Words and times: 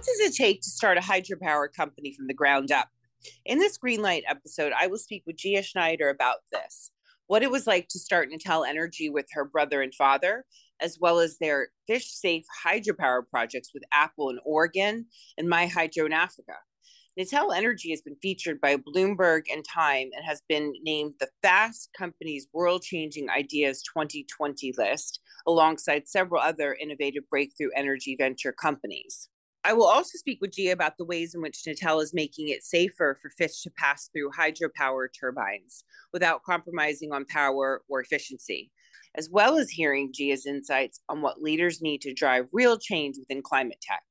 What 0.00 0.06
does 0.06 0.30
it 0.30 0.34
take 0.34 0.62
to 0.62 0.70
start 0.70 0.96
a 0.96 1.02
hydropower 1.02 1.70
company 1.70 2.14
from 2.16 2.26
the 2.26 2.32
ground 2.32 2.72
up? 2.72 2.88
In 3.44 3.58
this 3.58 3.76
Green 3.76 4.00
Light 4.00 4.24
episode, 4.26 4.72
I 4.74 4.86
will 4.86 4.96
speak 4.96 5.24
with 5.26 5.36
Gia 5.36 5.62
Schneider 5.62 6.08
about 6.08 6.38
this 6.50 6.90
what 7.26 7.42
it 7.42 7.50
was 7.50 7.66
like 7.66 7.86
to 7.88 7.98
start 7.98 8.30
Natel 8.30 8.66
Energy 8.66 9.10
with 9.10 9.26
her 9.32 9.44
brother 9.44 9.82
and 9.82 9.94
father, 9.94 10.46
as 10.80 10.96
well 10.98 11.18
as 11.18 11.36
their 11.36 11.68
fish 11.86 12.06
safe 12.14 12.46
hydropower 12.64 13.28
projects 13.30 13.72
with 13.74 13.82
Apple 13.92 14.30
in 14.30 14.38
Oregon 14.42 15.04
and 15.36 15.52
MyHydro 15.52 16.06
in 16.06 16.14
Africa. 16.14 16.54
Natel 17.18 17.54
Energy 17.54 17.90
has 17.90 18.00
been 18.00 18.16
featured 18.22 18.58
by 18.58 18.76
Bloomberg 18.76 19.42
and 19.52 19.62
Time 19.66 20.08
and 20.16 20.24
has 20.24 20.40
been 20.48 20.72
named 20.82 21.12
the 21.20 21.28
Fast 21.42 21.90
Company's 21.94 22.48
World 22.54 22.80
Changing 22.80 23.28
Ideas 23.28 23.82
2020 23.82 24.72
list, 24.78 25.20
alongside 25.46 26.08
several 26.08 26.40
other 26.40 26.74
innovative 26.80 27.24
breakthrough 27.28 27.68
energy 27.76 28.16
venture 28.18 28.52
companies. 28.52 29.28
I 29.62 29.74
will 29.74 29.86
also 29.86 30.16
speak 30.16 30.38
with 30.40 30.52
Gia 30.52 30.72
about 30.72 30.96
the 30.96 31.04
ways 31.04 31.34
in 31.34 31.42
which 31.42 31.64
Natel 31.66 32.02
is 32.02 32.14
making 32.14 32.48
it 32.48 32.64
safer 32.64 33.18
for 33.20 33.30
fish 33.30 33.60
to 33.62 33.70
pass 33.70 34.08
through 34.08 34.30
hydropower 34.30 35.08
turbines 35.18 35.84
without 36.12 36.42
compromising 36.44 37.12
on 37.12 37.26
power 37.26 37.82
or 37.88 38.00
efficiency, 38.00 38.70
as 39.16 39.28
well 39.30 39.58
as 39.58 39.68
hearing 39.68 40.12
Gia's 40.14 40.46
insights 40.46 41.00
on 41.10 41.20
what 41.20 41.42
leaders 41.42 41.82
need 41.82 42.00
to 42.02 42.14
drive 42.14 42.46
real 42.52 42.78
change 42.78 43.16
within 43.18 43.42
climate 43.42 43.82
tech. 43.82 44.02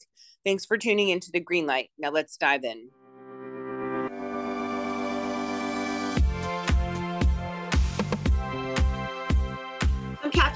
Thanks 0.46 0.66
for 0.66 0.78
tuning 0.78 1.10
into 1.10 1.32
the 1.34 1.44
Greenlight. 1.44 1.90
Now 1.98 2.12
let's 2.12 2.38
dive 2.38 2.64
in. 2.64 2.90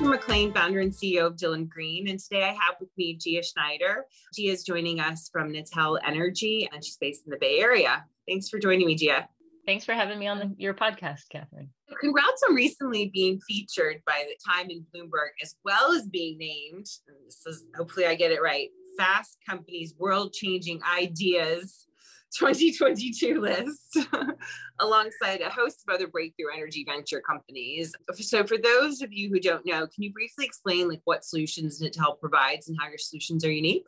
Catherine 0.04 0.20
McLean, 0.20 0.54
founder 0.54 0.80
and 0.82 0.92
CEO 0.92 1.28
of 1.28 1.38
Dylan 1.38 1.70
Green. 1.70 2.10
And 2.10 2.20
today 2.20 2.44
I 2.44 2.48
have 2.50 2.76
with 2.82 2.90
me 2.98 3.16
Gia 3.16 3.42
Schneider. 3.42 4.06
Gia 4.36 4.52
is 4.52 4.66
joining 4.66 5.00
us 5.00 5.30
from 5.32 5.54
Natel 5.54 5.98
Energy, 6.06 6.68
and 6.74 6.84
she's 6.84 6.98
based 6.98 7.24
in 7.26 7.32
the 7.32 7.38
Bay 7.38 7.60
Area. 7.60 8.04
Thanks 8.28 8.50
for 8.50 8.60
joining 8.60 8.86
me, 8.86 8.96
Gia. 8.96 9.30
Thanks 9.66 9.86
for 9.86 9.94
having 9.94 10.20
me 10.20 10.28
on 10.28 10.40
the, 10.40 10.54
your 10.58 10.74
podcast, 10.74 11.30
Catherine. 11.30 11.70
Congrats 12.02 12.44
on 12.50 12.54
recently 12.54 13.12
being 13.14 13.40
featured 13.48 14.02
by 14.06 14.26
the 14.28 14.36
Time 14.46 14.70
and 14.70 14.84
Bloomberg, 14.94 15.30
as 15.42 15.56
well 15.64 15.94
as 15.94 16.06
being 16.10 16.38
named, 16.38 16.88
this 17.26 17.42
is 17.46 17.64
hopefully 17.74 18.06
I 18.06 18.16
get 18.16 18.34
it 18.34 18.42
right, 18.42 18.68
Fast 18.98 19.38
Company's 19.48 19.96
World 19.98 20.34
Changing 20.34 20.82
Ideas 20.84 21.88
2022 22.38 23.40
list 23.40 23.98
alongside 24.80 25.42
a 25.42 25.50
host 25.50 25.84
of 25.88 25.94
other 25.94 26.08
breakthrough 26.08 26.54
energy 26.54 26.86
venture 26.88 27.22
companies. 27.22 27.94
So 28.16 28.44
for 28.44 28.58
those 28.58 29.02
of 29.02 29.14
you 29.14 29.30
who 29.30 29.40
don't 29.40 29.66
know, 29.66 29.88
can 29.88 30.04
you 30.04 30.12
briefly 30.12 30.46
explain 30.46 30.90
like 30.90 31.02
what 31.06 31.24
solutions 31.24 31.82
Natel 31.82 32.20
provides 32.20 32.68
and 32.68 32.78
how 32.80 32.88
your 32.88 32.98
solutions 32.98 33.46
are 33.46 33.52
unique? 33.52 33.86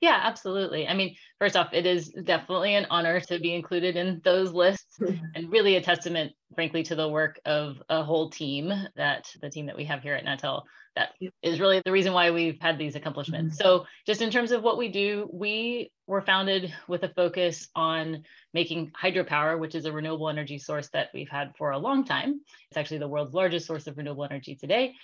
Yeah, 0.00 0.18
absolutely. 0.22 0.88
I 0.88 0.94
mean, 0.94 1.16
first 1.38 1.56
off, 1.56 1.74
it 1.74 1.84
is 1.84 2.08
definitely 2.08 2.74
an 2.74 2.86
honor 2.90 3.20
to 3.20 3.38
be 3.38 3.54
included 3.54 3.96
in 3.96 4.20
those 4.24 4.52
lists 4.52 4.98
and 5.34 5.52
really 5.52 5.76
a 5.76 5.82
testament, 5.82 6.32
frankly, 6.54 6.82
to 6.84 6.94
the 6.94 7.08
work 7.08 7.38
of 7.44 7.82
a 7.88 8.02
whole 8.02 8.30
team 8.30 8.72
that 8.96 9.30
the 9.42 9.50
team 9.50 9.66
that 9.66 9.76
we 9.76 9.84
have 9.84 10.02
here 10.02 10.14
at 10.14 10.24
Natel. 10.24 10.62
That 10.96 11.10
is 11.42 11.60
really 11.60 11.80
the 11.84 11.92
reason 11.92 12.12
why 12.12 12.30
we've 12.30 12.60
had 12.60 12.76
these 12.76 12.96
accomplishments. 12.96 13.56
Mm-hmm. 13.56 13.62
So, 13.62 13.86
just 14.06 14.22
in 14.22 14.30
terms 14.30 14.50
of 14.50 14.62
what 14.62 14.76
we 14.76 14.88
do, 14.88 15.28
we 15.32 15.92
were 16.06 16.20
founded 16.20 16.74
with 16.88 17.04
a 17.04 17.08
focus 17.10 17.68
on 17.76 18.24
making 18.52 18.90
hydropower, 19.00 19.58
which 19.58 19.76
is 19.76 19.84
a 19.84 19.92
renewable 19.92 20.28
energy 20.28 20.58
source 20.58 20.88
that 20.88 21.10
we've 21.14 21.28
had 21.28 21.52
for 21.56 21.70
a 21.70 21.78
long 21.78 22.04
time. 22.04 22.40
It's 22.70 22.76
actually 22.76 22.98
the 22.98 23.08
world's 23.08 23.34
largest 23.34 23.66
source 23.66 23.86
of 23.86 23.98
renewable 23.98 24.24
energy 24.24 24.56
today. 24.56 24.94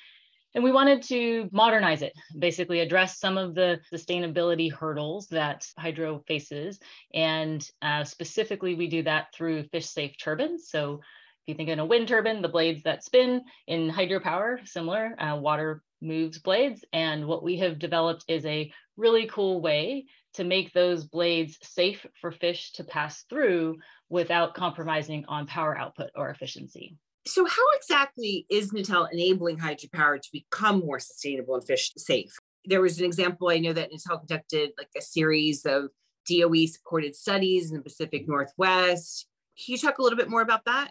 And 0.57 0.65
we 0.65 0.73
wanted 0.73 1.03
to 1.03 1.51
modernize 1.53 2.01
it, 2.01 2.15
basically 2.39 2.81
address 2.81 3.19
some 3.19 3.37
of 3.37 3.55
the 3.55 3.79
sustainability 3.93 4.73
hurdles 4.73 5.27
that 5.27 5.67
hydro 5.79 6.25
faces. 6.27 6.81
And 7.13 7.63
uh, 7.83 8.05
specifically, 8.05 8.75
we 8.75 8.87
do 8.87 9.03
that 9.03 9.35
through 9.35 9.65
fish 9.65 9.85
safe 9.85 10.17
turbines. 10.19 10.71
So 10.71 10.95
if 10.95 11.49
you 11.49 11.55
think 11.57 11.69
in 11.69 11.79
a 11.79 11.85
wind 11.85 12.09
turbine, 12.09 12.41
the 12.41 12.49
blades 12.49 12.85
that 12.85 13.05
spin 13.05 13.43
in 13.67 13.91
hydropower, 13.91 14.67
similar, 14.67 15.15
uh, 15.21 15.37
water 15.37 15.83
moves 16.01 16.39
blades. 16.39 16.83
And 16.91 17.27
what 17.27 17.43
we 17.43 17.59
have 17.59 17.79
developed 17.79 18.25
is 18.27 18.47
a 18.47 18.73
really 18.97 19.27
cool 19.27 19.61
way 19.61 20.07
to 20.35 20.45
make 20.45 20.73
those 20.73 21.05
blades 21.05 21.59
safe 21.61 22.07
for 22.23 22.33
fish 22.33 22.73
to 22.73 22.85
pass 22.85 23.25
through 23.29 23.77
without 24.09 24.55
compromising 24.55 25.27
on 25.29 25.47
power 25.47 25.77
output 25.77 26.13
or 26.15 26.31
efficiency. 26.31 26.97
So, 27.27 27.45
how 27.45 27.65
exactly 27.77 28.47
is 28.49 28.71
Natel 28.71 29.09
enabling 29.13 29.59
hydropower 29.59 30.21
to 30.21 30.29
become 30.33 30.81
more 30.81 31.01
sustainable 31.01 31.57
and 31.57 31.67
fish 31.67 31.93
safe? 31.97 32.37
There 32.65 32.81
was 32.81 32.99
an 32.99 33.05
example 33.05 33.49
I 33.49 33.59
know 33.59 33.73
that 33.73 33.91
Natel 33.91 34.19
conducted 34.19 34.71
like 34.79 34.89
a 34.97 35.01
series 35.01 35.67
of 35.67 35.89
DOE 36.29 36.67
supported 36.67 37.17
studies 37.17 37.71
in 37.71 37.77
the 37.77 37.83
Pacific 37.83 38.29
Northwest. 38.29 39.27
Can 39.59 39.73
you 39.73 39.79
talk 39.79 39.99
a 39.99 40.03
little 40.03 40.19
bit 40.19 40.31
more 40.31 40.43
about 40.43 40.65
that? 40.67 40.91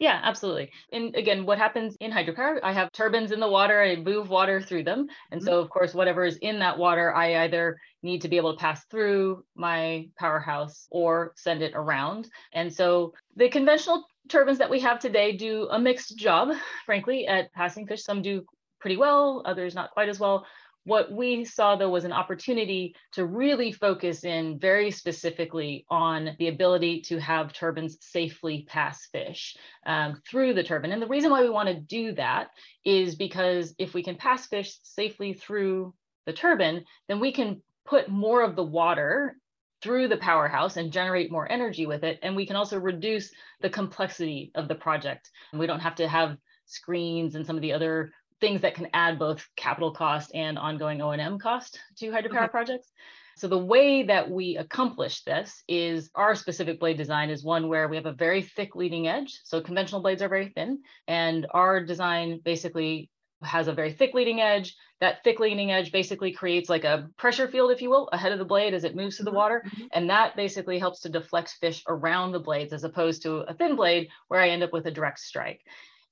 Yeah, 0.00 0.18
absolutely. 0.22 0.70
And 0.92 1.14
again, 1.14 1.44
what 1.44 1.58
happens 1.58 1.94
in 2.00 2.10
hydropower, 2.10 2.58
I 2.62 2.72
have 2.72 2.90
turbines 2.90 3.32
in 3.32 3.40
the 3.40 3.48
water, 3.48 3.82
I 3.82 3.96
move 3.96 4.30
water 4.30 4.60
through 4.60 4.84
them. 4.84 5.06
And 5.30 5.40
mm-hmm. 5.40 5.46
so, 5.46 5.60
of 5.60 5.68
course, 5.68 5.92
whatever 5.92 6.24
is 6.24 6.38
in 6.38 6.58
that 6.60 6.78
water, 6.78 7.14
I 7.14 7.44
either 7.44 7.78
need 8.02 8.22
to 8.22 8.28
be 8.28 8.38
able 8.38 8.54
to 8.54 8.58
pass 8.58 8.82
through 8.90 9.44
my 9.54 10.08
powerhouse 10.18 10.86
or 10.90 11.34
send 11.36 11.60
it 11.60 11.72
around. 11.74 12.30
And 12.54 12.72
so, 12.72 13.12
the 13.36 13.50
conventional 13.50 14.06
turbines 14.28 14.58
that 14.58 14.70
we 14.70 14.80
have 14.80 14.98
today 14.98 15.36
do 15.36 15.68
a 15.70 15.78
mixed 15.78 16.16
job, 16.16 16.50
frankly, 16.86 17.26
at 17.26 17.52
passing 17.52 17.86
fish. 17.86 18.02
Some 18.02 18.22
do 18.22 18.44
pretty 18.80 18.96
well, 18.96 19.42
others 19.44 19.74
not 19.74 19.90
quite 19.90 20.08
as 20.08 20.20
well. 20.20 20.46
What 20.84 21.12
we 21.12 21.44
saw 21.44 21.76
though 21.76 21.90
was 21.90 22.04
an 22.04 22.12
opportunity 22.12 22.94
to 23.12 23.26
really 23.26 23.70
focus 23.70 24.24
in 24.24 24.58
very 24.58 24.90
specifically 24.90 25.84
on 25.90 26.36
the 26.38 26.48
ability 26.48 27.02
to 27.02 27.20
have 27.20 27.52
turbines 27.52 27.98
safely 28.00 28.64
pass 28.66 29.06
fish 29.12 29.56
um, 29.84 30.20
through 30.28 30.54
the 30.54 30.64
turbine. 30.64 30.92
And 30.92 31.02
the 31.02 31.06
reason 31.06 31.30
why 31.30 31.42
we 31.42 31.50
want 31.50 31.68
to 31.68 31.74
do 31.74 32.12
that 32.12 32.48
is 32.84 33.14
because 33.14 33.74
if 33.78 33.92
we 33.92 34.02
can 34.02 34.16
pass 34.16 34.46
fish 34.46 34.78
safely 34.82 35.34
through 35.34 35.94
the 36.24 36.32
turbine, 36.32 36.84
then 37.08 37.20
we 37.20 37.32
can 37.32 37.62
put 37.84 38.08
more 38.08 38.42
of 38.42 38.56
the 38.56 38.64
water 38.64 39.36
through 39.82 40.08
the 40.08 40.16
powerhouse 40.16 40.76
and 40.76 40.92
generate 40.92 41.32
more 41.32 41.50
energy 41.50 41.86
with 41.86 42.04
it. 42.04 42.18
And 42.22 42.36
we 42.36 42.46
can 42.46 42.56
also 42.56 42.78
reduce 42.78 43.30
the 43.60 43.70
complexity 43.70 44.50
of 44.54 44.68
the 44.68 44.74
project. 44.74 45.30
And 45.52 45.60
We 45.60 45.66
don't 45.66 45.80
have 45.80 45.96
to 45.96 46.08
have 46.08 46.36
screens 46.66 47.34
and 47.34 47.46
some 47.46 47.56
of 47.56 47.62
the 47.62 47.72
other 47.72 48.12
things 48.40 48.62
that 48.62 48.74
can 48.74 48.88
add 48.94 49.18
both 49.18 49.46
capital 49.56 49.92
cost 49.92 50.30
and 50.34 50.58
ongoing 50.58 51.02
O&M 51.02 51.38
cost 51.38 51.78
to 51.98 52.10
hydropower 52.10 52.44
okay. 52.44 52.48
projects. 52.48 52.90
So 53.36 53.48
the 53.48 53.58
way 53.58 54.02
that 54.02 54.30
we 54.30 54.56
accomplish 54.56 55.22
this 55.24 55.62
is 55.66 56.10
our 56.14 56.34
specific 56.34 56.78
blade 56.78 56.98
design 56.98 57.30
is 57.30 57.42
one 57.42 57.68
where 57.68 57.88
we 57.88 57.96
have 57.96 58.06
a 58.06 58.12
very 58.12 58.42
thick 58.42 58.74
leading 58.74 59.08
edge. 59.08 59.40
So 59.44 59.60
conventional 59.60 60.02
blades 60.02 60.20
are 60.20 60.28
very 60.28 60.48
thin 60.48 60.82
and 61.08 61.46
our 61.52 61.82
design 61.82 62.40
basically 62.44 63.08
has 63.42 63.68
a 63.68 63.72
very 63.72 63.92
thick 63.92 64.12
leading 64.14 64.40
edge. 64.40 64.74
That 65.00 65.24
thick 65.24 65.40
leading 65.40 65.70
edge 65.72 65.92
basically 65.92 66.32
creates 66.32 66.68
like 66.68 66.84
a 66.84 67.08
pressure 67.16 67.48
field, 67.48 67.70
if 67.70 67.80
you 67.80 67.88
will, 67.88 68.08
ahead 68.12 68.32
of 68.32 68.38
the 68.38 68.44
blade 68.44 68.74
as 68.74 68.84
it 68.84 68.94
moves 68.94 69.16
through 69.16 69.24
the 69.24 69.30
mm-hmm, 69.30 69.38
water. 69.38 69.64
Mm-hmm. 69.66 69.86
And 69.92 70.10
that 70.10 70.36
basically 70.36 70.78
helps 70.78 71.00
to 71.00 71.08
deflect 71.08 71.56
fish 71.60 71.82
around 71.88 72.32
the 72.32 72.40
blades 72.40 72.72
as 72.72 72.84
opposed 72.84 73.22
to 73.22 73.38
a 73.38 73.54
thin 73.54 73.76
blade 73.76 74.08
where 74.28 74.40
I 74.40 74.50
end 74.50 74.62
up 74.62 74.72
with 74.72 74.86
a 74.86 74.90
direct 74.90 75.20
strike. 75.20 75.62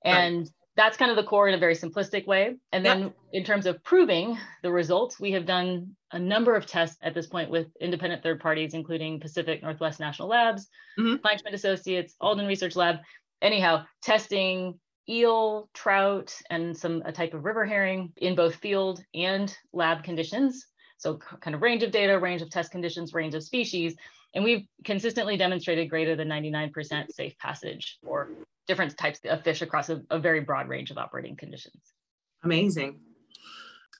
And 0.04 0.38
right 0.38 0.48
that's 0.78 0.96
kind 0.96 1.10
of 1.10 1.16
the 1.16 1.24
core 1.24 1.48
in 1.48 1.54
a 1.54 1.58
very 1.58 1.74
simplistic 1.74 2.24
way. 2.28 2.54
And 2.70 2.86
then 2.86 3.00
yep. 3.00 3.16
in 3.32 3.42
terms 3.42 3.66
of 3.66 3.82
proving 3.82 4.38
the 4.62 4.70
results, 4.70 5.18
we 5.18 5.32
have 5.32 5.44
done 5.44 5.96
a 6.12 6.20
number 6.20 6.54
of 6.54 6.66
tests 6.66 6.96
at 7.02 7.14
this 7.14 7.26
point 7.26 7.50
with 7.50 7.66
independent 7.80 8.22
third 8.22 8.38
parties, 8.38 8.74
including 8.74 9.18
Pacific 9.18 9.60
Northwest 9.60 9.98
National 9.98 10.28
Labs, 10.28 10.68
mm-hmm. 10.96 11.16
Kleinschmidt 11.16 11.52
Associates, 11.52 12.14
Alden 12.20 12.46
Research 12.46 12.76
Lab. 12.76 12.98
Anyhow, 13.42 13.86
testing 14.02 14.78
eel, 15.08 15.68
trout, 15.74 16.34
and 16.50 16.76
some 16.76 17.02
a 17.04 17.12
type 17.12 17.34
of 17.34 17.44
river 17.44 17.64
herring 17.64 18.12
in 18.16 18.34
both 18.34 18.56
field 18.56 19.02
and 19.14 19.56
lab 19.72 20.02
conditions. 20.02 20.66
So 20.98 21.16
kind 21.16 21.54
of 21.54 21.62
range 21.62 21.82
of 21.82 21.90
data, 21.90 22.18
range 22.18 22.42
of 22.42 22.50
test 22.50 22.70
conditions, 22.70 23.14
range 23.14 23.34
of 23.34 23.42
species. 23.42 23.94
And 24.34 24.44
we've 24.44 24.66
consistently 24.84 25.36
demonstrated 25.36 25.88
greater 25.88 26.16
than 26.16 26.28
99% 26.28 27.12
safe 27.12 27.38
passage 27.38 27.98
for 28.04 28.30
different 28.66 28.96
types 28.98 29.20
of 29.24 29.42
fish 29.42 29.62
across 29.62 29.88
a, 29.88 30.02
a 30.10 30.18
very 30.18 30.40
broad 30.40 30.68
range 30.68 30.90
of 30.90 30.98
operating 30.98 31.36
conditions. 31.36 31.80
Amazing. 32.44 33.00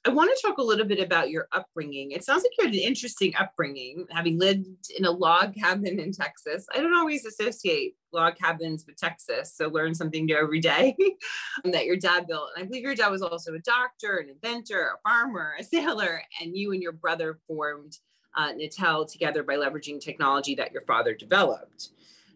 I 0.09 0.11
want 0.11 0.35
to 0.35 0.43
talk 0.43 0.57
a 0.57 0.63
little 0.63 0.87
bit 0.87 1.01
about 1.01 1.29
your 1.29 1.49
upbringing. 1.53 2.13
It 2.13 2.25
sounds 2.25 2.43
like 2.43 2.53
you 2.57 2.65
had 2.65 2.75
an 2.75 2.81
interesting 2.81 3.35
upbringing, 3.39 4.07
having 4.11 4.39
lived 4.39 4.91
in 4.97 5.05
a 5.05 5.11
log 5.11 5.55
cabin 5.55 6.01
in 6.01 6.13
Texas. 6.13 6.65
I 6.75 6.79
don't 6.79 6.97
always 6.97 7.27
associate 7.27 7.95
log 8.11 8.37
cabins 8.37 8.87
with 8.87 8.97
Texas, 8.97 9.53
so 9.55 9.69
learn 9.69 9.95
something 9.95 10.25
new 10.25 10.35
every 10.35 10.61
day 10.61 10.97
that 11.65 11.85
your 11.85 11.97
dad 11.97 12.27
built. 12.27 12.49
And 12.57 12.65
I 12.65 12.67
believe 12.67 12.85
your 12.85 12.95
dad 12.95 13.11
was 13.11 13.21
also 13.21 13.53
a 13.53 13.59
doctor, 13.59 14.17
an 14.17 14.31
inventor, 14.31 14.93
a 14.95 15.07
farmer, 15.07 15.53
a 15.61 15.63
sailor, 15.63 16.23
and 16.41 16.57
you 16.57 16.73
and 16.73 16.83
your 16.83 16.93
brother 16.93 17.39
formed 17.47 17.99
uh, 18.35 18.55
Natel 18.55 19.13
together 19.13 19.43
by 19.43 19.57
leveraging 19.57 20.01
technology 20.01 20.55
that 20.55 20.73
your 20.73 20.85
father 20.87 21.15
developed. 21.15 21.91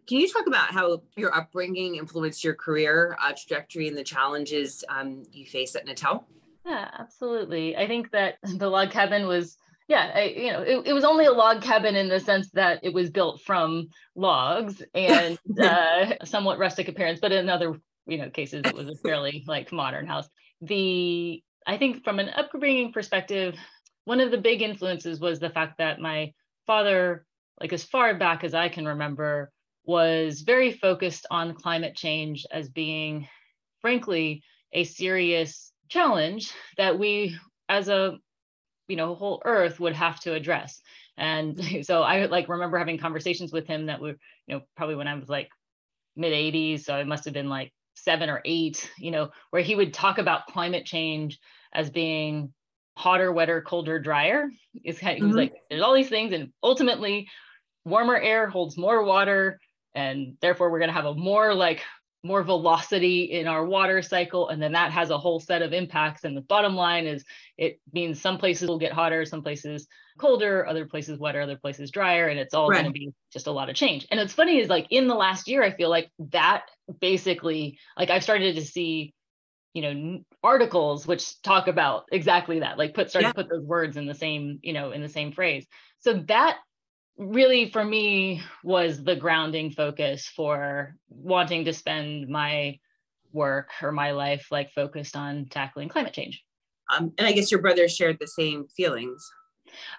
Can 0.07 0.19
you 0.19 0.29
talk 0.31 0.47
about 0.47 0.73
how 0.73 1.01
your 1.17 1.35
upbringing 1.35 1.97
influenced 1.97 2.45
your 2.45 2.55
career 2.55 3.17
uh, 3.25 3.33
trajectory 3.33 3.89
and 3.89 3.97
the 3.97 4.05
challenges 4.05 4.85
um, 4.91 5.23
you 5.33 5.47
face 5.47 5.75
at 5.75 5.87
Natel? 5.87 6.25
Yeah, 6.65 6.89
absolutely. 6.99 7.77
I 7.77 7.87
think 7.87 8.11
that 8.13 8.35
the 8.43 8.69
log 8.69 8.91
cabin 8.91 9.27
was 9.27 9.57
yeah, 9.89 10.13
I, 10.15 10.23
you 10.23 10.53
know, 10.53 10.63
it, 10.63 10.87
it 10.87 10.93
was 10.93 11.05
only 11.05 11.27
a 11.27 11.33
log 11.33 11.61
cabin 11.61 11.97
in 11.97 12.09
the 12.09 12.21
sense 12.21 12.51
that 12.53 12.81
it 12.83 12.95
was 12.95 13.11
built 13.11 13.43
from 13.43 13.89
logs 14.15 14.81
and 14.95 15.39
uh, 15.61 16.25
somewhat 16.25 16.59
rustic 16.59 16.89
appearance, 16.89 17.19
but 17.21 17.33
in 17.33 17.49
other, 17.49 17.75
you 18.07 18.17
know, 18.17 18.31
cases 18.31 18.67
it 18.67 18.75
was 18.75 18.89
a 18.89 18.95
fairly 19.05 19.45
like 19.47 19.73
modern 19.73 20.07
house. 20.07 20.29
The 20.61 21.43
I 21.67 21.77
think 21.79 22.05
from 22.05 22.21
an 22.21 22.31
upbringing 22.31 22.93
perspective, 22.93 23.57
one 24.05 24.21
of 24.21 24.31
the 24.31 24.39
big 24.39 24.63
influences 24.63 25.21
was 25.21 25.41
the 25.41 25.51
fact 25.51 25.79
that 25.79 26.01
my 26.01 26.33
father, 26.67 27.27
like 27.61 27.73
as 27.73 27.85
far 27.85 28.15
back 28.15 28.45
as 28.45 28.55
I 28.55 28.69
can 28.69 28.87
remember, 28.87 29.51
was 29.85 30.43
very 30.43 30.73
focused 30.73 31.27
on 31.31 31.55
climate 31.55 31.97
change 31.97 32.47
as 32.51 32.69
being, 32.69 33.29
frankly, 33.81 34.43
a 34.73 34.85
serious 34.85 35.72
challenge 35.93 36.53
that 36.79 36.99
we 36.99 37.37
as 37.69 37.89
a 37.89 38.17
you 38.89 38.97
know 38.97 39.15
whole 39.15 39.43
earth 39.45 39.79
would 39.79 39.95
have 39.95 40.19
to 40.21 40.33
address 40.33 40.81
and 41.19 41.61
so 41.87 42.03
i 42.03 42.25
like 42.27 42.49
remember 42.49 42.79
having 42.79 42.99
conversations 42.99 43.53
with 43.53 43.67
him 43.67 43.87
that 43.87 44.01
were 44.01 44.17
you 44.47 44.55
know 44.55 44.61
probably 44.75 44.97
when 44.97 45.07
i 45.07 45.15
was 45.15 45.29
like 45.29 45.51
mid 46.17 46.33
80s 46.33 46.85
so 46.85 46.97
it 46.97 47.07
must 47.07 47.27
have 47.27 47.35
been 47.35 47.49
like 47.49 47.73
seven 47.95 48.31
or 48.31 48.41
eight 48.47 48.91
you 48.97 49.11
know 49.11 49.31
where 49.51 49.63
he 49.63 49.75
would 49.75 49.93
talk 49.93 50.17
about 50.17 50.47
climate 50.47 50.87
change 50.87 51.39
as 51.75 51.91
being 51.91 52.53
hotter 52.97 53.31
wetter 53.31 53.61
colder 53.61 53.99
drier 53.99 54.49
it's 54.83 54.99
kind 54.99 55.13
of, 55.13 55.17
mm-hmm. 55.19 55.25
he 55.25 55.29
was 55.29 55.37
like 55.37 55.55
there's 55.69 55.83
all 55.83 55.95
these 55.95 56.09
things 56.09 56.33
and 56.33 56.53
ultimately 56.63 57.29
warmer 57.85 58.17
air 58.17 58.49
holds 58.49 58.79
more 58.79 59.05
water 59.05 59.61
and 59.95 60.37
therefore 60.41 60.71
we're 60.71 60.79
going 60.79 60.89
to 60.89 60.95
have 60.95 61.05
a 61.05 61.15
more 61.15 61.55
like 61.55 61.83
more 62.23 62.43
velocity 62.43 63.25
in 63.25 63.49
our 63.49 63.65
water 63.65 64.01
cycle 64.01 64.49
and 64.49 64.63
then 64.63 64.73
that 64.73 64.93
has 64.93 65.11
a 65.11 65.19
whole 65.19 65.41
set 65.41 65.63
of 65.63 65.73
impacts 65.73 66.25
and 66.25 66.37
the 66.37 66.41
bottom 66.43 66.75
line 66.75 67.07
is 67.07 67.25
it 67.59 67.81
means 67.93 68.21
some 68.21 68.39
places 68.39 68.69
will 68.69 68.79
get 68.79 68.93
hotter 68.93 69.25
some 69.25 69.43
places 69.43 69.89
colder 70.19 70.67
other 70.67 70.87
places 70.87 71.19
wetter 71.19 71.41
other 71.41 71.57
places 71.57 71.91
drier 71.91 72.29
and 72.29 72.39
it's 72.39 72.55
all 72.55 72.69
right. 72.69 72.83
going 72.83 72.87
to 72.87 72.93
be 72.93 73.13
just 73.33 73.49
a 73.49 73.53
lot 73.53 73.69
of 73.69 73.75
change 73.75 74.07
and 74.11 74.21
it's 74.21 74.33
funny 74.33 74.61
is 74.61 74.69
like 74.69 74.87
in 74.91 75.09
the 75.09 75.15
last 75.15 75.49
year 75.49 75.63
i 75.63 75.71
feel 75.71 75.91
like 75.91 76.11
that 76.31 76.63
basically 77.01 77.79
like 77.97 78.11
i've 78.11 78.23
started 78.23 78.55
to 78.55 78.65
see 78.65 79.13
you 79.75 79.83
know 79.83 80.21
articles 80.43 81.07
which 81.07 81.41
talk 81.43 81.67
about 81.67 82.05
exactly 82.13 82.61
that 82.61 82.79
like 82.79 82.95
put 82.95 83.11
start 83.11 83.25
yeah. 83.25 83.29
to 83.29 83.35
put 83.35 83.49
those 83.49 83.65
words 83.65 83.97
in 83.97 84.07
the 84.07 84.15
same 84.15 84.59
you 84.63 84.73
know 84.73 84.93
in 84.93 85.03
the 85.03 85.09
same 85.09 85.33
phrase 85.33 85.67
so 85.99 86.15
that 86.29 86.59
really 87.19 87.71
for 87.71 87.85
me 87.85 88.43
was 88.65 89.03
the 89.03 89.17
grounding 89.17 89.71
focus 89.71 90.27
for 90.27 90.97
wanting 91.09 91.65
to 91.65 91.73
spend 91.73 92.29
my 92.29 92.79
work 93.33 93.71
or 93.83 93.93
my 93.93 94.13
life 94.13 94.49
like 94.51 94.73
focused 94.73 95.17
on 95.17 95.47
tackling 95.47 95.89
climate 95.89 96.13
change. 96.13 96.43
Um, 96.95 97.13
and 97.19 97.27
I 97.27 97.33
guess 97.33 97.51
your 97.51 97.61
brother 97.61 97.89
shared 97.89 98.19
the 98.21 98.27
same 98.27 98.67
feelings. 98.69 99.27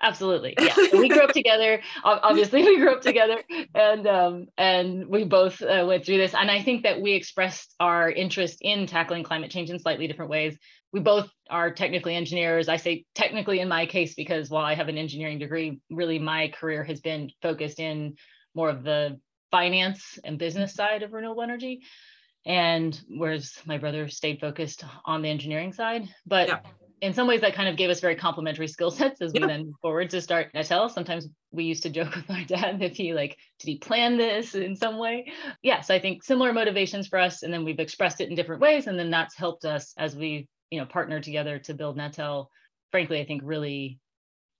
Absolutely, 0.02 0.56
yeah. 0.62 0.76
we 0.94 1.10
grew 1.10 1.22
up 1.22 1.32
together. 1.34 1.82
Obviously, 2.04 2.64
we 2.64 2.78
grew 2.78 2.94
up 2.94 3.02
together, 3.02 3.44
and 3.74 4.08
um, 4.08 4.48
and 4.58 5.08
we 5.08 5.24
both 5.24 5.62
uh, 5.62 5.86
went 5.88 6.06
through 6.06 6.18
this. 6.18 6.34
And 6.34 6.50
I 6.50 6.62
think 6.62 6.84
that 6.84 7.02
we 7.02 7.14
expressed 7.14 7.74
our 7.80 8.10
interest 8.10 8.60
in 8.62 8.88
tackling 8.88 9.24
climate 9.24 9.52
change 9.52 9.70
in 9.70 9.80
slightly 9.80 10.08
different 10.08 10.32
ways 10.32 10.58
we 10.94 11.00
both 11.00 11.30
are 11.50 11.72
technically 11.72 12.16
engineers. 12.16 12.70
I 12.70 12.78
say 12.78 13.06
technically 13.16 13.60
in 13.60 13.68
my 13.68 13.88
case 13.88 14.14
because 14.14 14.50
while 14.50 14.64
I 14.64 14.76
have 14.76 14.88
an 14.88 14.98
engineering 14.98 15.40
degree, 15.40 15.82
really 15.90 16.20
my 16.20 16.50
career 16.50 16.84
has 16.84 17.02
been 17.02 17.32
focused 17.42 17.80
in 17.80 18.16
more 18.54 18.70
of 18.70 18.84
the 18.84 19.20
finance 19.50 20.20
and 20.24 20.38
business 20.38 20.76
side 20.76 21.02
of 21.02 21.12
renewable 21.12 21.42
energy. 21.42 21.82
And 22.46 23.00
whereas 23.10 23.54
my 23.66 23.80
brother 23.80 24.08
stayed 24.08 24.40
focused 24.40 24.84
on 25.04 25.24
the 25.24 25.30
engineering 25.30 25.74
side. 25.74 26.08
But 26.28 26.48
yeah. 26.48 26.60
In 27.04 27.14
some 27.14 27.28
ways, 27.28 27.42
that 27.42 27.54
kind 27.54 27.68
of 27.68 27.76
gave 27.76 27.90
us 27.90 28.00
very 28.00 28.16
complementary 28.16 28.68
skill 28.68 28.90
sets 28.92 29.22
as 29.22 29.32
yeah. 29.34 29.42
we 29.42 29.48
then 29.48 29.74
forward 29.82 30.10
to 30.12 30.22
start 30.22 30.54
Natel. 30.54 30.90
Sometimes 30.90 31.28
we 31.52 31.66
used 31.66 31.84
to 31.84 31.90
joke 31.90 32.16
with 32.16 32.30
my 32.30 32.44
dad 32.46 32.82
if 32.82 32.96
he 32.96 33.14
like, 33.14 33.38
did 33.60 33.68
he 33.68 33.78
plan 33.78 34.18
this 34.18 34.56
in 34.56 34.76
some 34.76 34.98
way? 34.98 35.26
Yes, 35.28 35.56
yeah, 35.62 35.82
so 35.82 35.94
I 35.96 36.00
think 36.00 36.24
similar 36.24 36.54
motivations 36.54 37.08
for 37.08 37.20
us. 37.20 37.44
And 37.44 37.54
then 37.54 37.66
we've 37.66 37.80
expressed 37.80 38.22
it 38.22 38.30
in 38.30 38.36
different 38.36 38.62
ways. 38.62 38.88
And 38.88 38.98
then 38.98 39.12
that's 39.12 39.36
helped 39.36 39.66
us 39.66 39.94
as 39.98 40.16
we 40.16 40.48
you 40.74 40.80
know 40.80 40.88
partner 40.88 41.20
together 41.20 41.60
to 41.60 41.76
build 41.76 41.98
Natel 41.98 42.48
frankly 42.90 43.22
i 43.22 43.26
think 43.26 43.42
really 43.46 44.00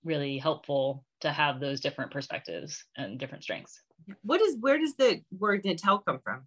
really 0.04 0.38
helpful 0.38 1.04
to 1.22 1.32
have 1.32 1.60
those 1.60 1.82
different 1.82 2.12
perspectives 2.12 2.86
and 2.96 3.18
different 3.20 3.44
strengths 3.44 3.82
what 4.22 4.40
is 4.40 4.56
where 4.60 4.78
does 4.78 4.96
the 4.96 5.22
word 5.40 5.64
Natel 5.64 6.06
come 6.06 6.20
from 6.24 6.44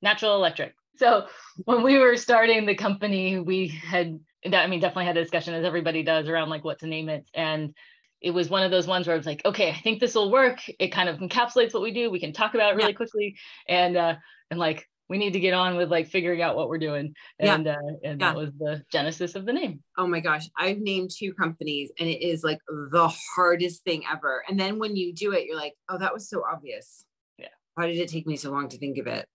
natural 0.00 0.36
electric 0.36 0.74
so 0.96 1.26
when 1.64 1.82
we 1.82 1.98
were 1.98 2.16
starting 2.16 2.66
the 2.66 2.74
company 2.76 3.40
we 3.40 3.66
had 3.66 4.20
i 4.46 4.66
mean 4.66 4.80
definitely 4.80 5.04
had 5.04 5.16
a 5.16 5.22
discussion 5.22 5.54
as 5.54 5.64
everybody 5.64 6.02
does 6.02 6.28
around 6.28 6.48
like 6.48 6.64
what 6.64 6.78
to 6.78 6.86
name 6.86 7.08
it 7.08 7.24
and 7.34 7.74
it 8.20 8.32
was 8.32 8.50
one 8.50 8.62
of 8.62 8.70
those 8.70 8.86
ones 8.86 9.06
where 9.06 9.14
I 9.14 9.16
was 9.16 9.24
like, 9.24 9.40
okay, 9.46 9.70
I 9.70 9.80
think 9.80 9.98
this 9.98 10.14
will 10.14 10.30
work. 10.30 10.60
It 10.78 10.88
kind 10.88 11.08
of 11.08 11.20
encapsulates 11.20 11.72
what 11.72 11.82
we 11.82 11.90
do. 11.90 12.10
We 12.10 12.20
can 12.20 12.34
talk 12.34 12.52
about 12.52 12.72
it 12.72 12.76
really 12.76 12.90
yeah. 12.90 12.96
quickly. 12.96 13.38
And 13.66 13.96
uh, 13.96 14.16
and 14.50 14.60
like 14.60 14.86
we 15.10 15.18
need 15.18 15.32
to 15.32 15.40
get 15.40 15.54
on 15.54 15.76
with 15.76 15.90
like 15.90 16.08
figuring 16.08 16.40
out 16.40 16.56
what 16.56 16.68
we're 16.68 16.78
doing 16.78 17.14
and 17.38 17.66
yeah. 17.66 17.72
uh, 17.72 17.94
and 18.04 18.20
yeah. 18.20 18.32
that 18.32 18.36
was 18.36 18.50
the 18.58 18.82
genesis 18.92 19.34
of 19.34 19.44
the 19.44 19.52
name 19.52 19.82
oh 19.98 20.06
my 20.06 20.20
gosh 20.20 20.48
i've 20.56 20.78
named 20.78 21.10
two 21.14 21.34
companies 21.34 21.90
and 21.98 22.08
it 22.08 22.24
is 22.24 22.44
like 22.44 22.60
the 22.68 23.12
hardest 23.34 23.82
thing 23.82 24.04
ever 24.10 24.42
and 24.48 24.58
then 24.58 24.78
when 24.78 24.96
you 24.96 25.12
do 25.12 25.32
it 25.32 25.46
you're 25.46 25.56
like 25.56 25.74
oh 25.88 25.98
that 25.98 26.14
was 26.14 26.28
so 26.28 26.42
obvious 26.50 27.04
yeah 27.38 27.48
why 27.74 27.86
did 27.86 27.98
it 27.98 28.08
take 28.08 28.26
me 28.26 28.36
so 28.36 28.50
long 28.50 28.68
to 28.68 28.78
think 28.78 28.98
of 28.98 29.06
it 29.08 29.26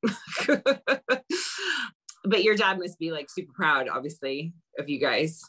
but 2.27 2.43
your 2.43 2.55
dad 2.55 2.79
must 2.79 2.99
be 2.99 3.11
like 3.11 3.29
super 3.29 3.53
proud 3.53 3.87
obviously 3.87 4.53
of 4.79 4.89
you 4.89 4.99
guys 4.99 5.41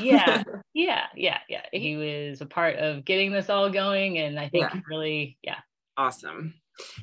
yeah 0.00 0.42
yeah 0.74 1.06
yeah 1.14 1.38
yeah 1.48 1.62
he 1.72 1.96
was 1.96 2.40
a 2.40 2.46
part 2.46 2.76
of 2.76 3.04
getting 3.04 3.32
this 3.32 3.50
all 3.50 3.70
going 3.70 4.18
and 4.18 4.38
i 4.38 4.48
think 4.48 4.66
yeah. 4.72 4.80
really 4.88 5.38
yeah 5.42 5.58
awesome 5.96 6.54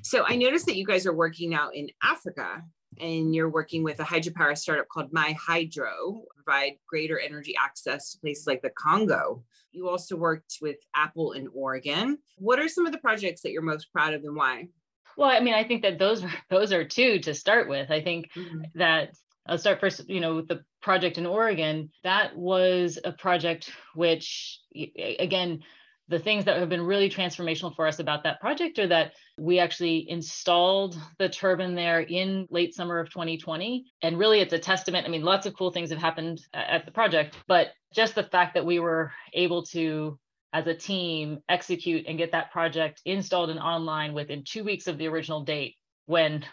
so 0.02 0.26
I 0.26 0.36
noticed 0.36 0.66
that 0.68 0.78
you 0.78 0.86
guys 0.86 1.06
are 1.06 1.14
working 1.14 1.50
now 1.50 1.70
in 1.70 1.90
Africa 2.04 2.64
and 3.00 3.36
you're 3.36 3.50
working 3.50 3.84
with 3.84 4.00
a 4.00 4.04
hydropower 4.04 4.58
startup 4.58 4.88
called 4.88 5.12
MyHydro, 5.12 6.22
provide 6.36 6.74
greater 6.88 7.20
energy 7.20 7.54
access 7.62 8.12
to 8.12 8.20
places 8.20 8.48
like 8.48 8.62
the 8.62 8.70
Congo. 8.70 9.44
You 9.72 9.90
also 9.90 10.16
worked 10.16 10.60
with 10.62 10.78
Apple 10.96 11.34
in 11.34 11.50
Oregon. 11.54 12.20
What 12.38 12.60
are 12.60 12.70
some 12.70 12.86
of 12.86 12.94
the 12.94 13.00
projects 13.00 13.42
that 13.42 13.52
you're 13.52 13.62
most 13.62 13.92
proud 13.92 14.14
of 14.14 14.24
and 14.24 14.36
why? 14.36 14.70
Well, 15.18 15.30
I 15.30 15.40
mean, 15.40 15.54
I 15.54 15.64
think 15.64 15.84
that 15.84 16.00
those 16.00 16.24
are 16.24 16.34
those 16.50 16.72
are 16.72 16.86
two 16.86 17.20
to 17.20 17.34
start 17.34 17.70
with. 17.70 17.92
I 17.92 18.02
think 18.02 18.30
mm-hmm. 18.36 18.64
that 18.76 19.16
I'll 19.48 19.58
start 19.58 19.80
first, 19.80 20.10
you 20.10 20.20
know, 20.20 20.36
with 20.36 20.48
the 20.48 20.64
project 20.82 21.18
in 21.18 21.26
Oregon. 21.26 21.92
That 22.04 22.36
was 22.36 23.00
a 23.04 23.12
project 23.12 23.72
which 23.94 24.60
again 24.74 25.64
the 26.08 26.20
things 26.20 26.46
that 26.46 26.60
have 26.60 26.70
been 26.70 26.86
really 26.86 27.10
transformational 27.10 27.76
for 27.76 27.88
us 27.88 28.00
about 28.00 28.24
that 28.24 28.40
project 28.40 28.78
are 28.78 28.88
that 28.88 29.14
we 29.40 29.60
actually 29.60 30.08
installed 30.10 30.98
the 31.18 31.28
turbine 31.28 31.74
there 31.74 32.02
in 32.02 32.48
late 32.52 32.76
summer 32.76 33.00
of 33.00 33.10
2020. 33.10 33.86
And 34.04 34.18
really, 34.18 34.40
it's 34.40 34.54
a 34.54 34.60
testament. 34.60 35.08
I 35.08 35.10
mean, 35.10 35.24
lots 35.24 35.48
of 35.48 35.56
cool 35.56 35.72
things 35.72 35.90
have 35.90 36.00
happened 36.00 36.42
at 36.54 36.86
the 36.86 36.92
project, 36.92 37.36
but 37.48 37.70
just 37.94 38.14
the 38.14 38.24
fact 38.24 38.54
that 38.54 38.66
we 38.66 38.80
were 38.80 39.12
able 39.34 39.64
to, 39.64 40.20
as 40.56 40.66
a 40.68 40.74
team, 40.74 41.40
execute 41.50 42.06
and 42.08 42.18
get 42.18 42.32
that 42.32 42.50
project 42.50 43.02
installed 43.04 43.50
and 43.50 43.60
online 43.60 44.14
within 44.14 44.42
two 44.46 44.64
weeks 44.64 44.88
of 44.88 44.98
the 44.98 45.06
original 45.06 45.42
date 45.42 45.76
when 46.06 46.46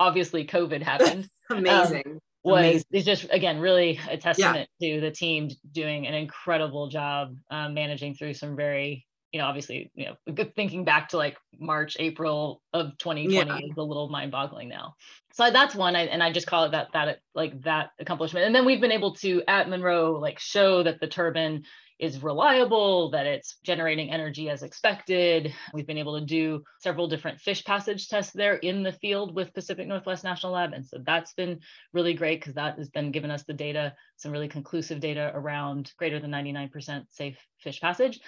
obviously 0.00 0.44
COVID 0.44 0.82
happened. 0.92 1.28
Amazing. 1.48 2.02
Um, 2.06 2.18
was 2.42 2.84
is 2.92 3.06
just 3.06 3.26
again 3.30 3.58
really 3.58 3.98
a 4.10 4.18
testament 4.18 4.68
yeah. 4.78 4.96
to 4.96 5.00
the 5.00 5.10
team 5.10 5.48
doing 5.72 6.06
an 6.06 6.12
incredible 6.12 6.88
job 6.88 7.34
um, 7.50 7.72
managing 7.72 8.14
through 8.14 8.34
some 8.34 8.54
very 8.54 9.06
you 9.32 9.40
know 9.40 9.46
obviously 9.46 9.90
you 9.94 10.04
know 10.04 10.44
thinking 10.54 10.84
back 10.84 11.08
to 11.08 11.16
like 11.16 11.38
march 11.58 11.96
april 11.98 12.60
of 12.74 12.98
2020 12.98 13.32
yeah. 13.32 13.56
is 13.56 13.74
a 13.78 13.82
little 13.82 14.10
mind-boggling 14.10 14.68
now 14.68 14.94
so 15.34 15.50
that's 15.50 15.74
one 15.74 15.94
I, 15.96 16.02
and 16.06 16.22
i 16.22 16.32
just 16.32 16.46
call 16.46 16.64
it 16.64 16.72
that 16.72 16.88
that 16.92 17.18
like 17.34 17.60
that 17.62 17.90
accomplishment 17.98 18.46
and 18.46 18.54
then 18.54 18.64
we've 18.64 18.80
been 18.80 18.92
able 18.92 19.14
to 19.16 19.42
at 19.46 19.68
monroe 19.68 20.18
like 20.18 20.38
show 20.38 20.82
that 20.82 21.00
the 21.00 21.06
turbine 21.06 21.64
is 21.98 22.22
reliable, 22.22 23.10
that 23.10 23.26
it's 23.26 23.56
generating 23.62 24.10
energy 24.10 24.50
as 24.50 24.62
expected. 24.62 25.54
We've 25.72 25.86
been 25.86 25.98
able 25.98 26.18
to 26.18 26.26
do 26.26 26.64
several 26.80 27.06
different 27.06 27.40
fish 27.40 27.64
passage 27.64 28.08
tests 28.08 28.32
there 28.32 28.56
in 28.56 28.82
the 28.82 28.92
field 28.92 29.34
with 29.34 29.54
Pacific 29.54 29.86
Northwest 29.86 30.24
National 30.24 30.52
Lab. 30.52 30.72
And 30.72 30.84
so 30.84 30.98
that's 31.04 31.34
been 31.34 31.60
really 31.92 32.14
great 32.14 32.40
because 32.40 32.54
that 32.54 32.78
has 32.78 32.88
been 32.88 33.12
giving 33.12 33.30
us 33.30 33.44
the 33.44 33.54
data, 33.54 33.94
some 34.16 34.32
really 34.32 34.48
conclusive 34.48 35.00
data 35.00 35.30
around 35.34 35.92
greater 35.96 36.18
than 36.18 36.30
99% 36.30 37.04
safe 37.10 37.38
fish 37.58 37.80
passage. 37.80 38.20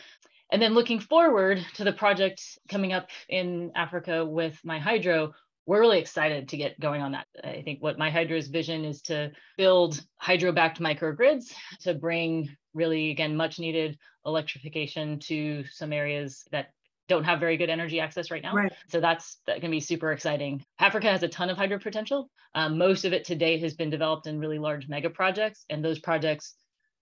And 0.52 0.62
then 0.62 0.74
looking 0.74 1.00
forward 1.00 1.58
to 1.74 1.82
the 1.82 1.92
project 1.92 2.40
coming 2.68 2.92
up 2.92 3.08
in 3.28 3.72
Africa 3.74 4.24
with 4.24 4.56
MyHydro, 4.64 5.32
we're 5.66 5.80
really 5.80 5.98
excited 5.98 6.48
to 6.48 6.56
get 6.56 6.78
going 6.80 7.02
on 7.02 7.12
that. 7.12 7.26
I 7.44 7.62
think 7.62 7.82
what 7.82 7.98
MyHydro's 7.98 8.46
vision 8.46 8.84
is 8.84 9.02
to 9.02 9.32
build 9.58 10.00
hydro 10.16 10.52
backed 10.52 10.80
microgrids 10.80 11.52
to 11.80 11.94
bring 11.94 12.56
really, 12.72 13.10
again, 13.10 13.36
much 13.36 13.58
needed 13.58 13.98
electrification 14.24 15.18
to 15.20 15.64
some 15.70 15.92
areas 15.92 16.44
that 16.52 16.70
don't 17.08 17.24
have 17.24 17.40
very 17.40 17.56
good 17.56 17.70
energy 17.70 18.00
access 18.00 18.30
right 18.30 18.42
now. 18.42 18.54
Right. 18.54 18.72
So 18.88 19.00
that's 19.00 19.38
that 19.46 19.60
can 19.60 19.70
be 19.70 19.80
super 19.80 20.12
exciting. 20.12 20.64
Africa 20.78 21.08
has 21.08 21.22
a 21.22 21.28
ton 21.28 21.50
of 21.50 21.56
hydro 21.56 21.78
potential. 21.78 22.30
Um, 22.54 22.78
most 22.78 23.04
of 23.04 23.12
it 23.12 23.24
to 23.26 23.34
date 23.34 23.62
has 23.62 23.74
been 23.74 23.90
developed 23.90 24.26
in 24.26 24.38
really 24.38 24.58
large 24.58 24.88
mega 24.88 25.10
projects, 25.10 25.64
and 25.70 25.84
those 25.84 25.98
projects 25.98 26.54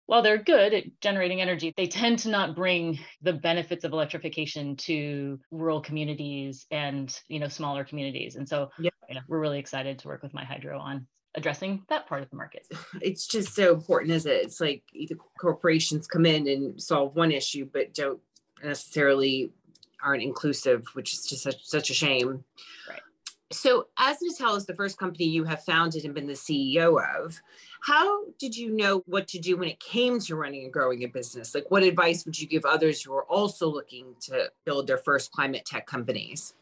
while 0.06 0.22
they're 0.22 0.38
good 0.38 0.74
at 0.74 0.84
generating 1.00 1.40
energy, 1.40 1.72
they 1.76 1.86
tend 1.86 2.18
to 2.20 2.28
not 2.28 2.54
bring 2.54 2.98
the 3.22 3.32
benefits 3.32 3.84
of 3.84 3.92
electrification 3.92 4.76
to 4.76 5.40
rural 5.50 5.80
communities 5.80 6.66
and 6.70 7.18
you 7.28 7.40
know 7.40 7.48
smaller 7.48 7.84
communities. 7.84 8.36
And 8.36 8.48
so 8.48 8.70
yeah. 8.78 8.90
you 9.08 9.14
know, 9.14 9.22
we're 9.28 9.40
really 9.40 9.58
excited 9.58 9.98
to 10.00 10.08
work 10.08 10.22
with 10.22 10.32
MyHydro 10.32 10.78
on 10.78 11.06
addressing 11.34 11.82
that 11.88 12.06
part 12.06 12.22
of 12.22 12.30
the 12.30 12.36
market. 12.36 12.66
It's 13.00 13.26
just 13.26 13.54
so 13.54 13.74
important, 13.74 14.12
is 14.12 14.26
it? 14.26 14.44
It's 14.44 14.60
like 14.60 14.84
the 14.92 15.16
corporations 15.38 16.06
come 16.06 16.26
in 16.26 16.46
and 16.48 16.80
solve 16.80 17.16
one 17.16 17.32
issue, 17.32 17.68
but 17.72 17.92
don't 17.92 18.20
necessarily 18.62 19.50
aren't 20.02 20.22
inclusive, 20.22 20.84
which 20.92 21.12
is 21.12 21.26
just 21.26 21.42
such, 21.42 21.64
such 21.64 21.90
a 21.90 21.94
shame. 21.94 22.44
Right. 22.88 23.00
So, 23.54 23.86
as 23.98 24.18
Natel 24.18 24.56
is 24.56 24.66
the 24.66 24.74
first 24.74 24.98
company 24.98 25.24
you 25.26 25.44
have 25.44 25.62
founded 25.62 26.04
and 26.04 26.12
been 26.12 26.26
the 26.26 26.32
CEO 26.32 27.00
of, 27.16 27.40
how 27.80 28.24
did 28.38 28.56
you 28.56 28.70
know 28.70 29.02
what 29.06 29.28
to 29.28 29.38
do 29.38 29.56
when 29.56 29.68
it 29.68 29.78
came 29.78 30.18
to 30.20 30.36
running 30.36 30.64
and 30.64 30.72
growing 30.72 31.04
a 31.04 31.06
business? 31.06 31.54
Like, 31.54 31.70
what 31.70 31.82
advice 31.82 32.24
would 32.24 32.38
you 32.38 32.48
give 32.48 32.64
others 32.64 33.02
who 33.02 33.14
are 33.14 33.24
also 33.24 33.68
looking 33.68 34.16
to 34.22 34.50
build 34.64 34.86
their 34.86 34.98
first 34.98 35.30
climate 35.30 35.64
tech 35.64 35.86
companies? 35.86 36.54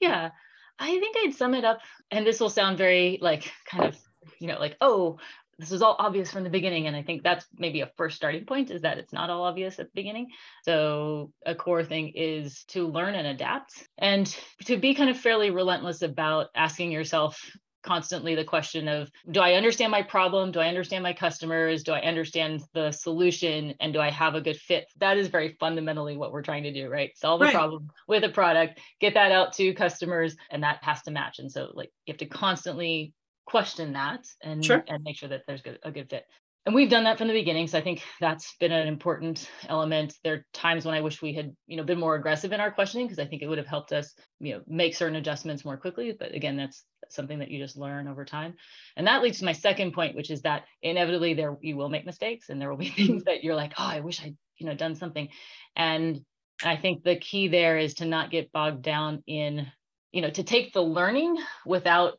Yeah, 0.00 0.30
I 0.78 0.98
think 0.98 1.16
I'd 1.18 1.34
sum 1.34 1.54
it 1.54 1.64
up, 1.64 1.80
and 2.10 2.26
this 2.26 2.40
will 2.40 2.50
sound 2.50 2.78
very 2.78 3.18
like 3.20 3.50
kind 3.64 3.84
of, 3.84 3.98
you 4.38 4.46
know, 4.46 4.58
like, 4.58 4.76
oh, 4.80 5.18
this 5.58 5.72
is 5.72 5.82
all 5.82 5.96
obvious 5.98 6.30
from 6.30 6.44
the 6.44 6.50
beginning. 6.50 6.86
And 6.86 6.96
I 6.96 7.02
think 7.02 7.22
that's 7.22 7.46
maybe 7.56 7.80
a 7.80 7.90
first 7.96 8.16
starting 8.16 8.44
point 8.44 8.70
is 8.70 8.82
that 8.82 8.98
it's 8.98 9.12
not 9.12 9.30
all 9.30 9.44
obvious 9.44 9.78
at 9.78 9.86
the 9.86 9.92
beginning. 9.94 10.28
So, 10.64 11.32
a 11.44 11.54
core 11.54 11.84
thing 11.84 12.12
is 12.14 12.64
to 12.68 12.86
learn 12.86 13.14
and 13.14 13.26
adapt 13.26 13.72
and 13.98 14.26
to 14.64 14.76
be 14.76 14.94
kind 14.94 15.10
of 15.10 15.18
fairly 15.18 15.50
relentless 15.50 16.02
about 16.02 16.48
asking 16.54 16.92
yourself 16.92 17.40
constantly 17.84 18.34
the 18.34 18.44
question 18.44 18.88
of 18.88 19.10
do 19.30 19.40
I 19.40 19.54
understand 19.54 19.92
my 19.92 20.02
problem? 20.02 20.50
Do 20.50 20.60
I 20.60 20.68
understand 20.68 21.02
my 21.02 21.12
customers? 21.12 21.82
Do 21.84 21.92
I 21.92 22.00
understand 22.00 22.62
the 22.72 22.90
solution? 22.90 23.74
And 23.78 23.92
do 23.92 24.00
I 24.00 24.10
have 24.10 24.34
a 24.34 24.40
good 24.40 24.56
fit? 24.56 24.86
That 24.98 25.18
is 25.18 25.28
very 25.28 25.56
fundamentally 25.60 26.16
what 26.16 26.32
we're 26.32 26.42
trying 26.42 26.64
to 26.64 26.72
do, 26.72 26.88
right? 26.88 27.10
Solve 27.16 27.42
a 27.42 27.50
problem 27.50 27.90
with 28.08 28.24
a 28.24 28.30
product, 28.30 28.80
get 29.00 29.14
that 29.14 29.30
out 29.30 29.52
to 29.54 29.74
customers, 29.74 30.36
and 30.50 30.62
that 30.62 30.82
has 30.82 31.02
to 31.02 31.10
match. 31.10 31.38
And 31.38 31.52
so, 31.52 31.70
like, 31.74 31.92
you 32.06 32.12
have 32.12 32.18
to 32.18 32.26
constantly 32.26 33.12
question 33.46 33.92
that 33.92 34.26
and 34.42 34.64
sure. 34.64 34.84
and 34.88 35.02
make 35.04 35.16
sure 35.16 35.28
that 35.28 35.42
there's 35.46 35.62
a 35.82 35.90
good 35.90 36.10
fit. 36.10 36.24
And 36.66 36.74
we've 36.74 36.88
done 36.88 37.04
that 37.04 37.18
from 37.18 37.28
the 37.28 37.34
beginning 37.34 37.66
so 37.66 37.76
i 37.76 37.82
think 37.82 38.02
that's 38.20 38.56
been 38.56 38.72
an 38.72 38.88
important 38.88 39.50
element. 39.68 40.14
There 40.24 40.34
are 40.34 40.46
times 40.52 40.84
when 40.84 40.94
i 40.94 41.00
wish 41.00 41.20
we 41.20 41.34
had 41.34 41.54
you 41.66 41.76
know 41.76 41.84
been 41.84 42.00
more 42.00 42.14
aggressive 42.14 42.52
in 42.52 42.60
our 42.60 42.70
questioning 42.70 43.06
because 43.06 43.18
i 43.18 43.26
think 43.26 43.42
it 43.42 43.48
would 43.48 43.58
have 43.58 43.66
helped 43.66 43.92
us 43.92 44.14
you 44.40 44.54
know 44.54 44.60
make 44.66 44.96
certain 44.96 45.16
adjustments 45.16 45.64
more 45.64 45.76
quickly 45.76 46.16
but 46.18 46.34
again 46.34 46.56
that's 46.56 46.84
something 47.10 47.38
that 47.38 47.50
you 47.50 47.58
just 47.58 47.76
learn 47.76 48.08
over 48.08 48.24
time. 48.24 48.54
And 48.96 49.06
that 49.06 49.22
leads 49.22 49.38
to 49.38 49.44
my 49.44 49.52
second 49.52 49.92
point 49.92 50.16
which 50.16 50.30
is 50.30 50.42
that 50.42 50.64
inevitably 50.82 51.34
there 51.34 51.56
you 51.60 51.76
will 51.76 51.90
make 51.90 52.06
mistakes 52.06 52.48
and 52.48 52.60
there 52.60 52.70
will 52.70 52.78
be 52.78 52.88
things 52.96 53.24
that 53.24 53.44
you're 53.44 53.54
like 53.54 53.74
oh 53.78 53.86
i 53.86 54.00
wish 54.00 54.22
i'd 54.22 54.36
you 54.56 54.66
know 54.66 54.74
done 54.74 54.94
something. 54.94 55.28
And 55.76 56.20
i 56.64 56.76
think 56.76 57.02
the 57.02 57.16
key 57.16 57.48
there 57.48 57.76
is 57.76 57.94
to 57.94 58.06
not 58.06 58.30
get 58.30 58.52
bogged 58.52 58.82
down 58.82 59.22
in 59.26 59.66
you 60.12 60.22
know 60.22 60.30
to 60.30 60.42
take 60.42 60.72
the 60.72 60.82
learning 60.82 61.36
without 61.66 62.14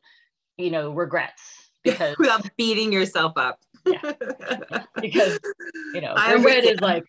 you 0.57 0.71
know 0.71 0.91
regrets 0.91 1.69
because 1.83 2.17
without 2.17 2.47
beating 2.57 2.91
yourself 2.91 3.33
up. 3.37 3.59
Yeah. 3.85 4.13
because 4.99 5.39
you 5.93 6.01
know 6.01 6.13
I 6.15 6.33
regret 6.33 6.63
is 6.63 6.81
like 6.81 7.05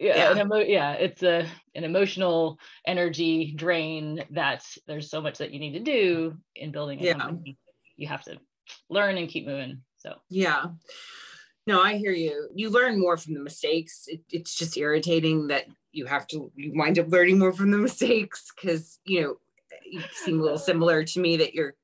yeah, 0.00 0.34
yeah. 0.34 0.40
Emo- 0.40 0.56
yeah 0.56 0.92
it's 0.92 1.22
a 1.22 1.46
an 1.74 1.84
emotional 1.84 2.58
energy 2.86 3.52
drain 3.52 4.24
that 4.30 4.64
there's 4.86 5.08
so 5.08 5.20
much 5.20 5.38
that 5.38 5.52
you 5.52 5.60
need 5.60 5.72
to 5.72 5.80
do 5.80 6.36
in 6.56 6.72
building 6.72 7.00
a 7.00 7.04
yeah. 7.04 7.14
company. 7.14 7.56
You 7.96 8.08
have 8.08 8.24
to 8.24 8.38
learn 8.90 9.16
and 9.16 9.28
keep 9.28 9.46
moving 9.46 9.82
so. 9.98 10.14
Yeah. 10.28 10.66
No 11.68 11.82
i 11.82 11.96
hear 11.96 12.12
you. 12.12 12.48
You 12.54 12.70
learn 12.70 13.00
more 13.00 13.16
from 13.16 13.34
the 13.34 13.40
mistakes. 13.40 14.04
It, 14.08 14.22
it's 14.30 14.54
just 14.54 14.76
irritating 14.76 15.48
that 15.48 15.66
you 15.92 16.06
have 16.06 16.26
to 16.28 16.50
you 16.56 16.72
wind 16.74 16.98
up 16.98 17.08
learning 17.08 17.38
more 17.38 17.52
from 17.52 17.70
the 17.70 17.78
mistakes 17.78 18.52
because 18.54 18.98
you 19.04 19.22
know 19.22 19.36
you 19.84 20.02
seem 20.24 20.40
a 20.40 20.42
little 20.42 20.58
similar 20.58 21.04
to 21.04 21.20
me 21.20 21.36
that 21.36 21.54
you're 21.54 21.74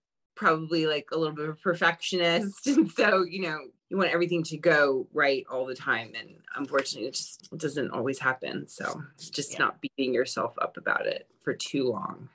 probably 0.42 0.86
like 0.86 1.06
a 1.12 1.18
little 1.18 1.34
bit 1.34 1.48
of 1.48 1.54
a 1.54 1.58
perfectionist. 1.58 2.66
And 2.66 2.90
so 2.90 3.22
you 3.22 3.42
know 3.42 3.58
you 3.88 3.96
want 3.96 4.10
everything 4.10 4.42
to 4.44 4.56
go 4.56 5.06
right 5.12 5.44
all 5.50 5.66
the 5.66 5.74
time. 5.74 6.12
And 6.18 6.30
unfortunately 6.56 7.08
it 7.08 7.14
just 7.14 7.50
doesn't 7.56 7.90
always 7.90 8.18
happen. 8.18 8.66
So 8.66 9.02
just 9.18 9.52
yeah. 9.52 9.58
not 9.58 9.80
beating 9.80 10.14
yourself 10.14 10.54
up 10.60 10.76
about 10.76 11.06
it 11.06 11.28
for 11.42 11.54
too 11.54 11.90
long. 11.90 12.28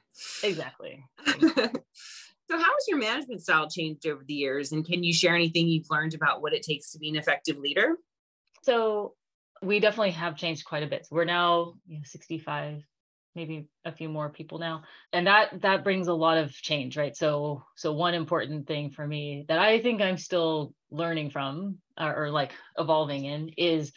Exactly, 0.43 1.03
exactly. 1.25 1.63
so 2.49 2.57
how 2.57 2.57
has 2.57 2.87
your 2.87 2.99
management 2.99 3.41
style 3.41 3.69
changed 3.69 4.05
over 4.07 4.23
the 4.23 4.33
years? 4.33 4.71
And 4.71 4.85
can 4.85 5.03
you 5.03 5.13
share 5.13 5.35
anything 5.35 5.67
you've 5.67 5.89
learned 5.89 6.13
about 6.13 6.41
what 6.41 6.53
it 6.53 6.63
takes 6.63 6.91
to 6.91 6.99
be 6.99 7.09
an 7.09 7.15
effective 7.15 7.57
leader? 7.57 7.95
So 8.61 9.15
we 9.61 9.79
definitely 9.79 10.11
have 10.11 10.37
changed 10.37 10.65
quite 10.65 10.83
a 10.83 10.87
bit. 10.87 11.05
So 11.05 11.15
we're 11.15 11.25
now 11.25 11.73
you 11.87 11.97
know, 11.97 12.03
65 12.05 12.83
maybe 13.37 13.67
a 13.85 13.91
few 13.91 14.09
more 14.09 14.29
people 14.29 14.57
now 14.57 14.81
and 15.13 15.27
that 15.27 15.61
that 15.61 15.83
brings 15.83 16.07
a 16.07 16.13
lot 16.13 16.39
of 16.39 16.51
change 16.51 16.97
right 16.97 17.15
so 17.15 17.63
so 17.75 17.93
one 17.93 18.15
important 18.15 18.67
thing 18.67 18.89
for 18.89 19.05
me 19.05 19.45
that 19.47 19.59
i 19.59 19.79
think 19.79 20.01
i'm 20.01 20.17
still 20.17 20.73
learning 20.89 21.29
from 21.29 21.77
or, 21.99 22.23
or 22.23 22.31
like 22.31 22.51
evolving 22.79 23.25
in 23.25 23.49
is 23.55 23.93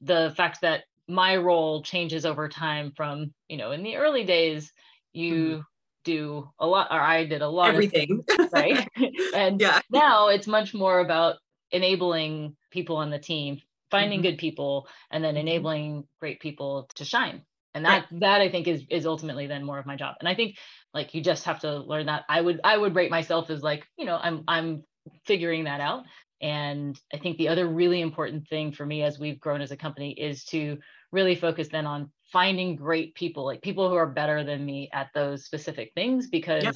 the 0.00 0.32
fact 0.36 0.60
that 0.60 0.84
my 1.08 1.36
role 1.36 1.82
changes 1.82 2.24
over 2.24 2.48
time 2.48 2.92
from 2.96 3.34
you 3.48 3.56
know 3.56 3.72
in 3.72 3.82
the 3.82 3.96
early 3.96 4.24
days 4.24 4.72
you 5.12 5.34
mm-hmm. 5.34 5.60
do 6.04 6.48
a 6.60 6.66
lot 6.66 6.86
or 6.92 7.00
i 7.00 7.26
did 7.26 7.42
a 7.42 7.48
lot 7.48 7.70
everything 7.70 8.22
things, 8.22 8.48
right 8.52 8.88
and 9.34 9.60
yeah. 9.60 9.80
now 9.90 10.28
it's 10.28 10.46
much 10.46 10.72
more 10.72 11.00
about 11.00 11.34
enabling 11.72 12.54
people 12.70 12.96
on 12.96 13.10
the 13.10 13.18
team 13.18 13.60
finding 13.90 14.20
mm-hmm. 14.20 14.30
good 14.30 14.38
people 14.38 14.86
and 15.10 15.24
then 15.24 15.34
mm-hmm. 15.34 15.48
enabling 15.48 16.04
great 16.20 16.38
people 16.38 16.88
to 16.94 17.04
shine 17.04 17.42
and 17.74 17.84
that 17.84 18.06
right. 18.10 18.20
that 18.20 18.40
i 18.40 18.48
think 18.48 18.66
is 18.66 18.84
is 18.90 19.06
ultimately 19.06 19.46
then 19.46 19.64
more 19.64 19.78
of 19.78 19.86
my 19.86 19.96
job 19.96 20.14
and 20.20 20.28
i 20.28 20.34
think 20.34 20.56
like 20.92 21.14
you 21.14 21.20
just 21.20 21.44
have 21.44 21.60
to 21.60 21.78
learn 21.78 22.06
that 22.06 22.24
i 22.28 22.40
would 22.40 22.60
i 22.64 22.76
would 22.76 22.94
rate 22.94 23.10
myself 23.10 23.50
as 23.50 23.62
like 23.62 23.86
you 23.98 24.04
know 24.04 24.18
i'm 24.22 24.44
i'm 24.48 24.84
figuring 25.26 25.64
that 25.64 25.80
out 25.80 26.04
and 26.40 26.98
i 27.12 27.18
think 27.18 27.36
the 27.36 27.48
other 27.48 27.66
really 27.66 28.00
important 28.00 28.46
thing 28.48 28.72
for 28.72 28.86
me 28.86 29.02
as 29.02 29.18
we've 29.18 29.40
grown 29.40 29.60
as 29.60 29.70
a 29.70 29.76
company 29.76 30.12
is 30.12 30.44
to 30.44 30.78
really 31.12 31.34
focus 31.34 31.68
then 31.68 31.86
on 31.86 32.10
finding 32.32 32.76
great 32.76 33.14
people 33.14 33.44
like 33.44 33.62
people 33.62 33.88
who 33.88 33.94
are 33.94 34.06
better 34.06 34.42
than 34.44 34.64
me 34.64 34.88
at 34.92 35.08
those 35.14 35.44
specific 35.44 35.92
things 35.94 36.28
because 36.28 36.64
yep. 36.64 36.74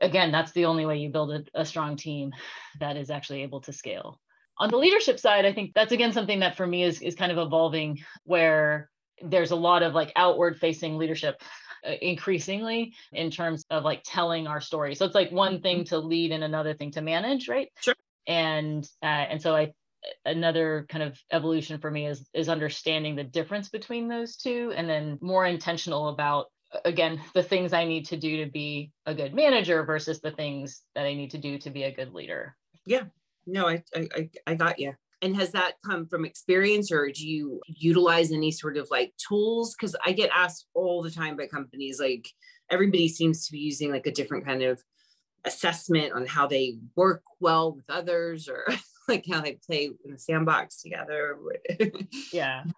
again 0.00 0.32
that's 0.32 0.52
the 0.52 0.64
only 0.64 0.86
way 0.86 0.98
you 0.98 1.10
build 1.10 1.30
a, 1.30 1.44
a 1.54 1.64
strong 1.64 1.96
team 1.96 2.32
that 2.80 2.96
is 2.96 3.10
actually 3.10 3.42
able 3.42 3.60
to 3.60 3.72
scale 3.72 4.20
on 4.58 4.70
the 4.70 4.76
leadership 4.76 5.20
side 5.20 5.44
i 5.44 5.52
think 5.52 5.72
that's 5.74 5.92
again 5.92 6.12
something 6.12 6.40
that 6.40 6.56
for 6.56 6.66
me 6.66 6.82
is 6.82 7.00
is 7.00 7.14
kind 7.14 7.30
of 7.30 7.38
evolving 7.38 7.98
where 8.24 8.90
there's 9.22 9.50
a 9.50 9.56
lot 9.56 9.82
of 9.82 9.94
like 9.94 10.12
outward 10.16 10.58
facing 10.58 10.98
leadership 10.98 11.42
uh, 11.86 11.92
increasingly 12.02 12.94
in 13.12 13.30
terms 13.30 13.64
of 13.70 13.84
like 13.84 14.02
telling 14.04 14.46
our 14.46 14.60
story. 14.60 14.94
So 14.94 15.04
it's 15.04 15.14
like 15.14 15.30
one 15.30 15.60
thing 15.60 15.78
mm-hmm. 15.78 15.94
to 15.94 15.98
lead 15.98 16.32
and 16.32 16.44
another 16.44 16.74
thing 16.74 16.90
to 16.92 17.02
manage 17.02 17.48
right? 17.48 17.68
Sure. 17.80 17.94
And 18.26 18.84
uh, 19.02 19.06
and 19.06 19.40
so 19.40 19.54
i 19.54 19.72
another 20.24 20.86
kind 20.88 21.02
of 21.02 21.18
evolution 21.32 21.78
for 21.80 21.90
me 21.90 22.06
is 22.06 22.28
is 22.34 22.48
understanding 22.48 23.16
the 23.16 23.24
difference 23.24 23.68
between 23.68 24.08
those 24.08 24.36
two 24.36 24.72
and 24.76 24.88
then 24.88 25.18
more 25.20 25.44
intentional 25.46 26.08
about 26.08 26.46
again 26.84 27.20
the 27.34 27.42
things 27.42 27.72
i 27.72 27.84
need 27.84 28.06
to 28.06 28.16
do 28.16 28.44
to 28.44 28.50
be 28.50 28.90
a 29.06 29.14
good 29.14 29.34
manager 29.34 29.84
versus 29.84 30.20
the 30.20 30.30
things 30.30 30.82
that 30.94 31.06
i 31.06 31.14
need 31.14 31.30
to 31.30 31.38
do 31.38 31.58
to 31.58 31.70
be 31.70 31.84
a 31.84 31.94
good 31.94 32.12
leader. 32.12 32.56
Yeah. 32.84 33.04
No 33.46 33.68
i 33.68 33.82
i 33.94 34.28
i 34.46 34.54
got 34.54 34.78
you 34.78 34.94
and 35.22 35.36
has 35.36 35.52
that 35.52 35.74
come 35.84 36.06
from 36.06 36.24
experience 36.24 36.92
or 36.92 37.08
do 37.08 37.26
you 37.26 37.60
utilize 37.66 38.32
any 38.32 38.50
sort 38.50 38.76
of 38.76 38.88
like 38.90 39.12
tools? 39.16 39.74
Because 39.74 39.96
i 40.04 40.12
get 40.12 40.30
asked 40.34 40.66
all 40.74 41.02
the 41.02 41.10
time 41.10 41.36
by 41.36 41.46
companies 41.46 41.98
like 42.00 42.28
everybody 42.70 43.08
seems 43.08 43.46
to 43.46 43.52
be 43.52 43.58
using 43.58 43.90
like 43.90 44.06
a 44.06 44.12
different 44.12 44.44
kind 44.44 44.62
of 44.62 44.82
assessment 45.44 46.12
on 46.12 46.26
how 46.26 46.46
they 46.46 46.78
work 46.96 47.22
well 47.40 47.72
with 47.72 47.88
others 47.88 48.48
or 48.48 48.66
like 49.08 49.24
how 49.30 49.40
they 49.40 49.58
play 49.66 49.90
in 50.04 50.12
the 50.12 50.18
sandbox 50.18 50.82
together. 50.82 51.38
Yeah. 52.32 52.64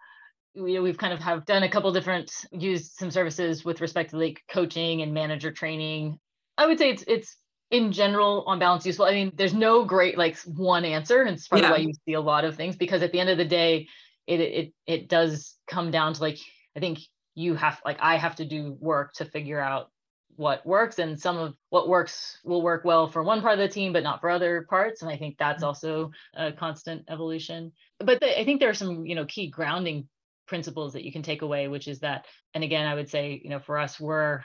We, 0.55 0.79
we've 0.79 0.97
kind 0.97 1.13
of 1.13 1.19
have 1.19 1.45
done 1.45 1.61
a 1.61 1.69
couple 1.69 1.91
different 1.93 2.33
used 2.51 2.93
some 2.93 3.11
services 3.11 3.63
with 3.63 3.81
respect 3.81 4.09
to 4.09 4.17
like 4.17 4.41
coaching 4.49 5.03
and 5.03 5.13
manager 5.13 5.51
training. 5.51 6.19
I 6.57 6.65
would 6.65 6.79
say 6.79 6.89
it's 6.89 7.03
it's 7.07 7.37
in 7.71 7.91
general 7.91 8.43
on 8.47 8.59
balance 8.59 8.85
useful 8.85 9.05
i 9.05 9.11
mean 9.11 9.31
there's 9.35 9.53
no 9.53 9.83
great 9.83 10.17
like 10.17 10.37
one 10.39 10.85
answer 10.85 11.21
and 11.21 11.35
it's 11.35 11.47
probably 11.47 11.67
yeah. 11.67 11.71
why 11.71 11.77
you 11.77 11.93
see 12.05 12.13
a 12.13 12.21
lot 12.21 12.43
of 12.43 12.55
things 12.55 12.75
because 12.75 13.03
at 13.03 13.11
the 13.11 13.19
end 13.19 13.29
of 13.29 13.37
the 13.37 13.45
day 13.45 13.87
it 14.27 14.39
it 14.39 14.73
it 14.87 15.09
does 15.09 15.55
come 15.67 15.91
down 15.91 16.13
to 16.13 16.21
like 16.21 16.39
i 16.75 16.79
think 16.79 16.99
you 17.35 17.55
have 17.55 17.79
like 17.85 17.97
i 18.01 18.17
have 18.17 18.35
to 18.35 18.45
do 18.45 18.75
work 18.79 19.13
to 19.13 19.25
figure 19.25 19.59
out 19.59 19.89
what 20.35 20.65
works 20.65 20.99
and 20.99 21.19
some 21.19 21.37
of 21.37 21.53
what 21.69 21.89
works 21.89 22.39
will 22.45 22.61
work 22.61 22.85
well 22.85 23.07
for 23.07 23.21
one 23.21 23.41
part 23.41 23.53
of 23.53 23.59
the 23.59 23.67
team 23.67 23.91
but 23.91 24.03
not 24.03 24.21
for 24.21 24.29
other 24.29 24.65
parts 24.69 25.01
and 25.01 25.11
i 25.11 25.17
think 25.17 25.35
that's 25.37 25.57
mm-hmm. 25.57 25.65
also 25.65 26.11
a 26.35 26.51
constant 26.51 27.03
evolution 27.09 27.71
but 27.99 28.19
the, 28.19 28.39
i 28.39 28.45
think 28.45 28.59
there 28.59 28.69
are 28.69 28.73
some 28.73 29.05
you 29.05 29.15
know 29.15 29.25
key 29.25 29.47
grounding 29.47 30.07
principles 30.47 30.93
that 30.93 31.03
you 31.03 31.11
can 31.11 31.21
take 31.21 31.43
away 31.43 31.67
which 31.67 31.87
is 31.87 31.99
that 31.99 32.25
and 32.53 32.63
again 32.63 32.87
i 32.87 32.95
would 32.95 33.09
say 33.09 33.39
you 33.43 33.49
know 33.49 33.59
for 33.59 33.77
us 33.77 33.99
we're 33.99 34.41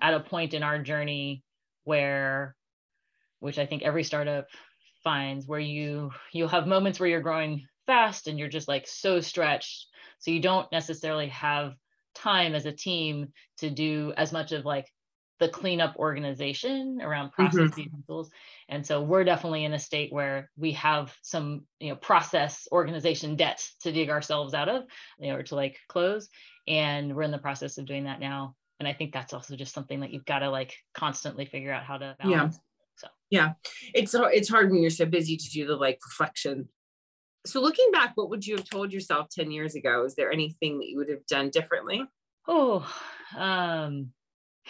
at 0.00 0.14
a 0.14 0.20
point 0.20 0.54
in 0.54 0.62
our 0.62 0.78
journey 0.78 1.42
where 1.84 2.54
which 3.40 3.58
i 3.58 3.66
think 3.66 3.82
every 3.82 4.04
startup 4.04 4.46
finds 5.02 5.46
where 5.46 5.60
you 5.60 6.10
you'll 6.32 6.48
have 6.48 6.66
moments 6.66 6.98
where 6.98 7.08
you're 7.08 7.20
growing 7.20 7.66
fast 7.86 8.26
and 8.26 8.38
you're 8.38 8.48
just 8.48 8.68
like 8.68 8.86
so 8.86 9.20
stretched 9.20 9.86
so 10.18 10.30
you 10.30 10.40
don't 10.40 10.70
necessarily 10.72 11.28
have 11.28 11.74
time 12.14 12.54
as 12.54 12.66
a 12.66 12.72
team 12.72 13.32
to 13.58 13.70
do 13.70 14.12
as 14.16 14.32
much 14.32 14.52
of 14.52 14.64
like 14.64 14.90
the 15.40 15.48
cleanup 15.48 15.96
organization 15.96 17.00
around 17.02 17.28
mm-hmm. 17.28 17.42
processes 17.42 17.70
mm-hmm. 17.70 17.94
and 17.94 18.06
tools. 18.06 18.30
And 18.68 18.86
so 18.86 19.02
we're 19.02 19.24
definitely 19.24 19.64
in 19.64 19.74
a 19.74 19.78
state 19.78 20.12
where 20.12 20.50
we 20.56 20.72
have 20.72 21.14
some, 21.22 21.62
you 21.80 21.90
know, 21.90 21.96
process 21.96 22.68
organization 22.72 23.36
debt 23.36 23.66
to 23.80 23.92
dig 23.92 24.10
ourselves 24.10 24.54
out 24.54 24.68
of, 24.68 24.84
you 25.18 25.28
know, 25.28 25.36
or 25.36 25.42
to 25.42 25.54
like 25.54 25.78
close. 25.88 26.28
And 26.66 27.14
we're 27.14 27.22
in 27.22 27.30
the 27.30 27.38
process 27.38 27.78
of 27.78 27.86
doing 27.86 28.04
that 28.04 28.20
now. 28.20 28.54
And 28.84 28.94
I 28.94 28.96
think 28.96 29.12
that's 29.12 29.32
also 29.32 29.56
just 29.56 29.72
something 29.72 30.00
that 30.00 30.12
you've 30.12 30.26
got 30.26 30.40
to 30.40 30.50
like 30.50 30.74
constantly 30.92 31.46
figure 31.46 31.72
out 31.72 31.84
how 31.84 31.96
to 31.96 32.16
balance. 32.20 32.56
Yeah. 32.56 32.60
So 32.96 33.08
yeah, 33.30 33.52
it's 33.94 34.14
it's 34.14 34.48
hard 34.48 34.70
when 34.70 34.82
you're 34.82 34.90
so 34.90 35.06
busy 35.06 35.38
to 35.38 35.50
do 35.50 35.66
the 35.66 35.76
like 35.76 35.98
reflection. 36.04 36.68
So 37.46 37.60
looking 37.60 37.90
back, 37.92 38.12
what 38.14 38.28
would 38.28 38.46
you 38.46 38.56
have 38.56 38.68
told 38.68 38.92
yourself 38.92 39.28
10 39.30 39.50
years 39.50 39.74
ago? 39.74 40.04
Is 40.04 40.14
there 40.14 40.30
anything 40.30 40.78
that 40.78 40.88
you 40.88 40.98
would 40.98 41.08
have 41.08 41.26
done 41.26 41.50
differently? 41.50 42.02
Oh, 42.46 42.86
um, 43.36 44.10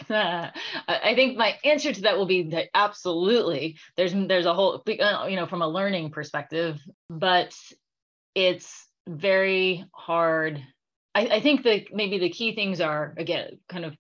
I 0.10 1.12
think 1.14 1.36
my 1.36 1.56
answer 1.64 1.92
to 1.92 2.02
that 2.02 2.16
will 2.16 2.26
be 2.26 2.50
that 2.50 2.68
absolutely. 2.72 3.78
There's 3.96 4.12
there's 4.12 4.46
a 4.46 4.54
whole 4.54 4.82
uh, 4.86 5.26
you 5.26 5.36
know 5.36 5.46
from 5.46 5.62
a 5.62 5.68
learning 5.68 6.10
perspective, 6.10 6.80
but 7.10 7.52
it's 8.36 8.86
very 9.08 9.84
hard. 9.92 10.62
I, 11.14 11.26
I 11.26 11.40
think 11.40 11.64
that 11.64 11.92
maybe 11.92 12.18
the 12.18 12.30
key 12.30 12.54
things 12.54 12.80
are 12.80 13.14
again 13.16 13.58
kind 13.68 13.84
of 13.84 13.96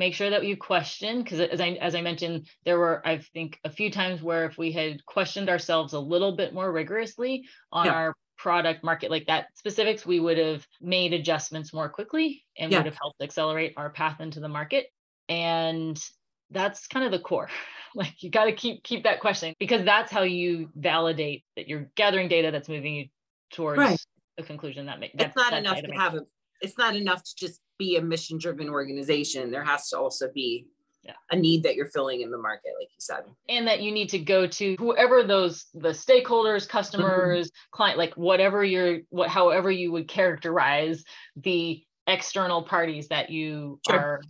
make 0.00 0.14
sure 0.14 0.30
that 0.30 0.44
you 0.44 0.56
question 0.56 1.22
because 1.22 1.40
as 1.40 1.60
I 1.60 1.72
as 1.72 1.94
I 1.94 2.00
mentioned, 2.00 2.48
there 2.64 2.78
were 2.78 3.06
I 3.06 3.18
think 3.18 3.60
a 3.64 3.70
few 3.70 3.90
times 3.90 4.22
where 4.22 4.46
if 4.46 4.56
we 4.56 4.72
had 4.72 5.04
questioned 5.04 5.50
ourselves 5.50 5.92
a 5.92 6.00
little 6.00 6.34
bit 6.34 6.54
more 6.54 6.72
rigorously 6.72 7.44
on 7.70 7.84
yeah. 7.84 7.92
our 7.92 8.16
product 8.38 8.82
market 8.82 9.10
like 9.10 9.26
that 9.26 9.48
specifics, 9.54 10.06
we 10.06 10.18
would 10.18 10.38
have 10.38 10.66
made 10.80 11.12
adjustments 11.12 11.74
more 11.74 11.90
quickly 11.90 12.42
and 12.58 12.72
yeah. 12.72 12.78
would 12.78 12.86
have 12.86 12.96
helped 12.98 13.20
accelerate 13.20 13.74
our 13.76 13.90
path 13.90 14.22
into 14.22 14.40
the 14.40 14.48
market. 14.48 14.86
And 15.28 16.02
that's 16.50 16.86
kind 16.86 17.04
of 17.04 17.12
the 17.12 17.20
core. 17.20 17.50
Like 17.92 18.22
you 18.22 18.30
got 18.30 18.44
to 18.44 18.52
keep 18.52 18.84
keep 18.84 19.02
that 19.02 19.18
questioning 19.18 19.56
because 19.58 19.84
that's 19.84 20.12
how 20.12 20.22
you 20.22 20.70
validate 20.76 21.42
that 21.56 21.66
you're 21.66 21.90
gathering 21.96 22.28
data 22.28 22.52
that's 22.52 22.68
moving 22.68 22.94
you 22.94 23.06
towards 23.52 23.80
right. 23.80 23.98
a 24.38 24.44
conclusion 24.44 24.86
that 24.86 25.00
makes. 25.00 25.16
It's 25.18 25.34
not 25.34 25.52
enough 25.54 25.82
to 25.82 25.90
have 25.90 26.14
a. 26.14 26.20
It's 26.60 26.78
not 26.78 26.94
enough 26.94 27.24
to 27.24 27.34
just 27.34 27.60
be 27.80 27.96
a 27.96 28.02
mission 28.02 28.38
driven 28.38 28.68
organization. 28.68 29.50
There 29.50 29.64
has 29.64 29.88
to 29.88 29.98
also 29.98 30.30
be 30.32 30.66
yeah. 31.02 31.14
a 31.30 31.36
need 31.36 31.62
that 31.62 31.76
you're 31.76 31.86
filling 31.86 32.20
in 32.20 32.30
the 32.30 32.38
market 32.38 32.72
like 32.78 32.90
you 32.90 32.98
said 32.98 33.24
and 33.48 33.66
that 33.66 33.80
you 33.80 33.90
need 33.90 34.10
to 34.10 34.18
go 34.18 34.46
to 34.46 34.76
whoever 34.78 35.22
those 35.22 35.64
the 35.72 35.88
stakeholders 35.88 36.68
customers 36.68 37.48
mm-hmm. 37.48 37.70
client 37.70 37.96
like 37.96 38.12
whatever 38.14 38.62
you're 38.62 38.98
what 39.08 39.30
however 39.30 39.70
you 39.70 39.90
would 39.90 40.06
characterize 40.08 41.02
the 41.36 41.82
external 42.06 42.62
parties 42.62 43.08
that 43.08 43.30
you 43.30 43.80
sure. 43.88 43.98
are 43.98 44.20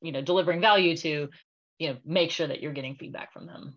you 0.00 0.10
know 0.10 0.20
delivering 0.20 0.60
value 0.60 0.96
to 0.96 1.28
you 1.78 1.88
know 1.88 1.96
make 2.04 2.32
sure 2.32 2.48
that 2.48 2.60
you're 2.60 2.72
getting 2.72 2.96
feedback 2.96 3.32
from 3.32 3.46
them 3.46 3.76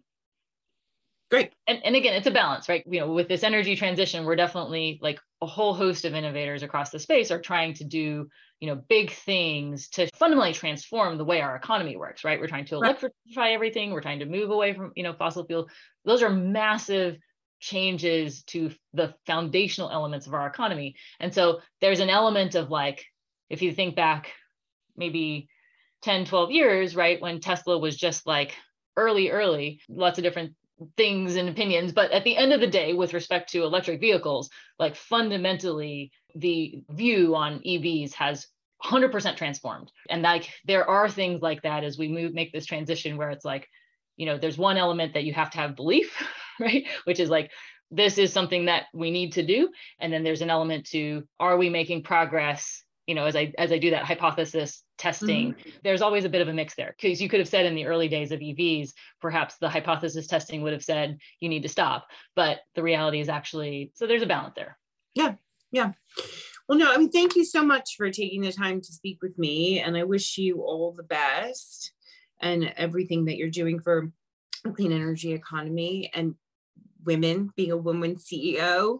great. 1.30 1.54
And, 1.68 1.80
and 1.84 1.96
again 1.96 2.14
it's 2.16 2.28
a 2.28 2.32
balance 2.32 2.70
right? 2.70 2.84
You 2.90 3.02
know 3.02 3.12
with 3.12 3.28
this 3.28 3.44
energy 3.44 3.76
transition 3.76 4.26
we're 4.26 4.36
definitely 4.36 5.00
like 5.02 5.20
a 5.42 5.46
whole 5.46 5.74
host 5.74 6.06
of 6.06 6.14
innovators 6.14 6.64
across 6.64 6.90
the 6.90 7.00
space 7.00 7.32
are 7.32 7.42
trying 7.42 7.74
to 7.76 7.84
do 7.84 8.28
you 8.60 8.68
know 8.68 8.76
big 8.90 9.12
things 9.12 9.90
to 9.90 10.08
fundamentally 10.16 10.54
transform 10.54 11.18
the 11.18 11.26
way 11.26 11.42
our 11.42 11.56
economy 11.56 11.96
works 11.96 12.24
right? 12.24 12.40
We're 12.40 12.48
trying 12.48 12.66
to 12.66 12.76
electrify 12.76 13.12
right. 13.36 13.54
everything. 13.54 13.92
We're 13.92 14.02
trying 14.02 14.20
to 14.20 14.26
move 14.26 14.50
away 14.50 14.74
from 14.74 14.92
you 14.96 15.04
know 15.04 15.14
fossil 15.14 15.46
fuel 15.46 15.68
those 16.06 16.24
are 16.24 16.30
massive 16.30 17.18
changes 17.60 18.44
to 18.44 18.72
the 18.94 19.14
foundational 19.26 19.90
elements 19.90 20.28
of 20.28 20.34
our 20.34 20.48
economy. 20.48 20.96
And 21.20 21.34
so 21.34 21.60
there's 21.82 22.00
an 22.00 22.10
element 22.10 22.56
of 22.56 22.70
like 22.70 23.06
if 23.50 23.62
you 23.62 23.74
think 23.74 23.96
back 23.96 24.32
maybe 24.96 25.50
10 26.04 26.26
12 26.26 26.52
years 26.52 26.96
right 26.96 27.22
when 27.22 27.40
tesla 27.40 27.78
was 27.78 27.96
just 27.96 28.26
like 28.26 28.56
early 28.96 29.30
early 29.30 29.82
lots 29.90 30.18
of 30.18 30.24
different 30.24 30.54
things 30.96 31.36
and 31.36 31.50
opinions 31.50 31.92
but 31.92 32.12
at 32.12 32.24
the 32.24 32.38
end 32.38 32.54
of 32.54 32.62
the 32.62 32.68
day 32.68 32.94
with 32.94 33.14
respect 33.14 33.52
to 33.52 33.64
electric 33.64 34.00
vehicles 34.00 34.50
like 34.78 34.96
fundamentally 34.96 36.12
the 36.36 36.82
view 36.90 37.36
on 37.36 37.60
evs 37.60 38.14
has 38.14 38.48
100% 38.84 39.36
transformed. 39.36 39.92
And 40.10 40.22
like 40.22 40.50
there 40.66 40.90
are 40.90 41.10
things 41.10 41.42
like 41.42 41.62
that 41.64 41.84
as 41.84 41.98
we 41.98 42.08
move 42.08 42.34
make 42.34 42.52
this 42.52 42.66
transition 42.66 43.18
where 43.18 43.30
it's 43.30 43.46
like 43.46 43.68
you 44.16 44.26
know 44.26 44.38
there's 44.38 44.58
one 44.58 44.78
element 44.78 45.14
that 45.14 45.24
you 45.24 45.34
have 45.34 45.50
to 45.52 45.58
have 45.58 45.76
belief 45.76 46.16
right? 46.60 46.88
Which 47.06 47.20
is 47.20 47.30
like 47.30 47.52
this 47.92 48.18
is 48.18 48.32
something 48.32 48.66
that 48.66 48.84
we 48.94 49.10
need 49.10 49.34
to 49.34 49.46
do. 49.46 49.70
And 50.00 50.14
then 50.14 50.24
there's 50.24 50.42
an 50.42 50.50
element 50.50 50.86
to 50.92 51.24
are 51.40 51.58
we 51.58 51.70
making 51.70 52.04
progress 52.04 52.84
you 53.10 53.16
know 53.16 53.26
as 53.26 53.36
i 53.36 53.52
as 53.58 53.72
i 53.72 53.78
do 53.80 53.90
that 53.90 54.06
hypothesis 54.06 54.84
testing 55.00 55.54
mm-hmm. 55.54 55.70
there's 55.84 56.04
always 56.04 56.26
a 56.26 56.30
bit 56.30 56.42
of 56.42 56.48
a 56.48 56.54
mix 56.54 56.76
there. 56.76 56.94
Because 56.96 57.20
you 57.20 57.28
could 57.28 57.40
have 57.40 57.50
said 57.50 57.66
in 57.66 57.74
the 57.74 57.88
early 57.88 58.08
days 58.08 58.32
of 58.32 58.40
evs 58.40 58.92
perhaps 59.20 59.58
the 59.58 59.68
hypothesis 59.68 60.28
testing 60.28 60.62
would 60.62 60.74
have 60.74 60.84
said 60.84 61.18
you 61.40 61.50
need 61.50 61.64
to 61.64 61.70
stop. 61.70 62.08
But 62.36 62.60
the 62.76 62.84
reality 62.84 63.20
is 63.20 63.28
actually 63.28 63.92
so 63.96 64.06
there's 64.06 64.22
a 64.22 64.28
balance 64.28 64.54
there. 64.56 64.78
Yeah 65.16 65.34
yeah. 65.72 65.94
Well 66.68 66.78
no 66.78 66.94
i 66.94 66.98
mean 66.98 67.10
thank 67.10 67.36
you 67.36 67.44
so 67.44 67.64
much 67.64 67.96
for 67.98 68.12
taking 68.12 68.42
the 68.42 68.52
time 68.52 68.80
to 68.80 68.94
speak 68.94 69.18
with 69.24 69.36
me 69.40 69.80
and 69.80 69.98
i 69.98 70.04
wish 70.04 70.38
you 70.38 70.62
all 70.62 70.94
the 70.96 71.02
best 71.04 71.92
and 72.40 72.72
everything 72.78 73.26
that 73.26 73.38
you're 73.38 73.50
doing 73.50 73.80
for 73.80 74.12
a 74.66 74.72
clean 74.72 74.92
energy 74.92 75.34
economy 75.34 76.12
and 76.14 76.36
women 77.04 77.50
being 77.56 77.72
a 77.72 77.78
woman 77.78 78.18
ceo 78.18 79.00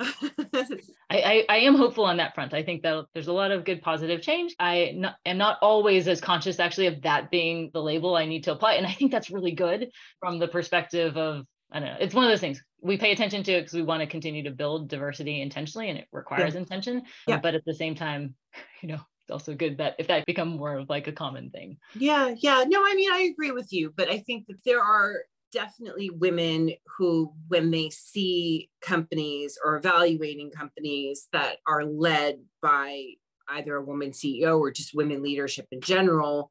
I, 0.00 0.66
I, 1.10 1.44
I, 1.48 1.56
am 1.58 1.74
hopeful 1.74 2.04
on 2.04 2.18
that 2.18 2.34
front. 2.34 2.54
I 2.54 2.62
think 2.62 2.82
that 2.82 3.06
there's 3.14 3.26
a 3.26 3.32
lot 3.32 3.50
of 3.50 3.64
good 3.64 3.82
positive 3.82 4.22
change. 4.22 4.54
I 4.58 4.92
not, 4.94 5.16
am 5.26 5.38
not 5.38 5.58
always 5.60 6.06
as 6.06 6.20
conscious 6.20 6.60
actually 6.60 6.86
of 6.86 7.02
that 7.02 7.30
being 7.30 7.70
the 7.72 7.82
label 7.82 8.14
I 8.14 8.26
need 8.26 8.44
to 8.44 8.52
apply. 8.52 8.74
And 8.74 8.86
I 8.86 8.92
think 8.92 9.10
that's 9.10 9.30
really 9.30 9.52
good 9.52 9.90
from 10.20 10.38
the 10.38 10.46
perspective 10.46 11.16
of, 11.16 11.46
I 11.72 11.80
don't 11.80 11.88
know, 11.88 11.96
it's 12.00 12.14
one 12.14 12.24
of 12.24 12.30
those 12.30 12.40
things 12.40 12.62
we 12.80 12.96
pay 12.96 13.12
attention 13.12 13.42
to 13.42 13.52
it 13.52 13.62
because 13.62 13.74
we 13.74 13.82
want 13.82 14.00
to 14.00 14.06
continue 14.06 14.44
to 14.44 14.50
build 14.50 14.88
diversity 14.88 15.40
intentionally 15.42 15.88
and 15.88 15.98
it 15.98 16.06
requires 16.12 16.54
yeah. 16.54 16.60
intention. 16.60 17.02
Yeah. 17.26 17.38
But 17.38 17.54
at 17.54 17.64
the 17.64 17.74
same 17.74 17.94
time, 17.94 18.34
you 18.82 18.88
know, 18.88 19.00
it's 19.24 19.32
also 19.32 19.54
good 19.54 19.78
that 19.78 19.96
if 19.98 20.06
that 20.06 20.26
become 20.26 20.48
more 20.48 20.78
of 20.78 20.88
like 20.88 21.08
a 21.08 21.12
common 21.12 21.50
thing. 21.50 21.78
Yeah. 21.94 22.34
Yeah. 22.38 22.64
No, 22.66 22.82
I 22.84 22.94
mean, 22.94 23.12
I 23.12 23.30
agree 23.32 23.50
with 23.50 23.72
you, 23.72 23.92
but 23.96 24.08
I 24.08 24.20
think 24.20 24.46
that 24.46 24.58
there 24.64 24.82
are 24.82 25.22
definitely 25.52 26.10
women 26.10 26.72
who, 26.96 27.32
when 27.48 27.70
they 27.70 27.90
see 27.90 28.70
companies 28.82 29.58
or 29.64 29.76
evaluating 29.76 30.50
companies 30.50 31.28
that 31.32 31.56
are 31.66 31.84
led 31.84 32.38
by 32.62 33.04
either 33.48 33.76
a 33.76 33.84
woman 33.84 34.10
CEO 34.10 34.58
or 34.58 34.70
just 34.70 34.94
women 34.94 35.22
leadership 35.22 35.66
in 35.72 35.80
general, 35.80 36.50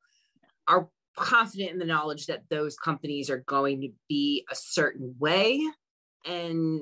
are 0.68 0.90
confident 1.16 1.72
in 1.72 1.80
the 1.80 1.86
knowledge 1.86 2.28
that 2.28 2.44
those 2.50 2.78
companies 2.78 3.30
are 3.30 3.44
going 3.48 3.82
to 3.82 3.90
be 4.08 4.46
a 4.52 4.56
certain 4.56 5.16
way 5.20 5.62
and 6.26 6.82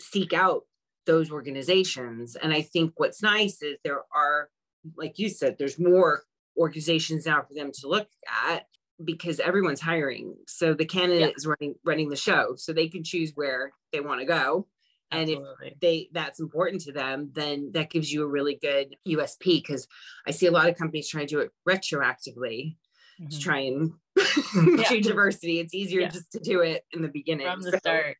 seek 0.00 0.32
out 0.32 0.62
those 1.06 1.30
organizations. 1.30 2.36
And 2.36 2.52
I 2.52 2.62
think 2.62 2.92
what's 2.96 3.22
nice 3.22 3.62
is 3.62 3.76
there 3.84 4.02
are, 4.14 4.48
like 4.96 5.18
you 5.18 5.28
said, 5.28 5.56
there's 5.58 5.78
more 5.78 6.22
organizations 6.56 7.26
now 7.26 7.42
for 7.42 7.54
them 7.54 7.70
to 7.72 7.88
look 7.88 8.08
at 8.26 8.66
because 9.04 9.40
everyone's 9.40 9.80
hiring. 9.80 10.34
So 10.46 10.74
the 10.74 10.84
candidate 10.84 11.30
yeah. 11.30 11.36
is 11.36 11.46
running 11.46 11.74
running 11.84 12.08
the 12.08 12.16
show. 12.16 12.54
So 12.56 12.72
they 12.72 12.88
can 12.88 13.04
choose 13.04 13.32
where 13.34 13.72
they 13.92 14.00
want 14.00 14.20
to 14.20 14.26
go. 14.26 14.66
And 15.10 15.22
Absolutely. 15.22 15.68
if 15.68 15.80
they 15.80 16.08
that's 16.12 16.40
important 16.40 16.82
to 16.82 16.92
them, 16.92 17.30
then 17.34 17.70
that 17.72 17.90
gives 17.90 18.12
you 18.12 18.22
a 18.22 18.28
really 18.28 18.58
good 18.60 18.96
USP 19.06 19.62
because 19.62 19.86
I 20.26 20.32
see 20.32 20.46
a 20.46 20.50
lot 20.50 20.68
of 20.68 20.76
companies 20.76 21.08
trying 21.08 21.26
to 21.26 21.34
do 21.34 21.40
it 21.40 21.50
retroactively 21.66 22.76
mm-hmm. 23.20 23.28
to 23.28 23.40
try 23.40 23.60
and 23.60 23.92
yeah. 24.78 25.00
diversity. 25.00 25.60
It's 25.60 25.74
easier 25.74 26.00
yeah. 26.02 26.08
just 26.08 26.32
to 26.32 26.40
do 26.40 26.60
it 26.60 26.84
in 26.92 27.02
the 27.02 27.08
beginning. 27.08 27.46
From 27.46 27.62
the 27.62 27.72
so, 27.72 27.78
start 27.78 28.16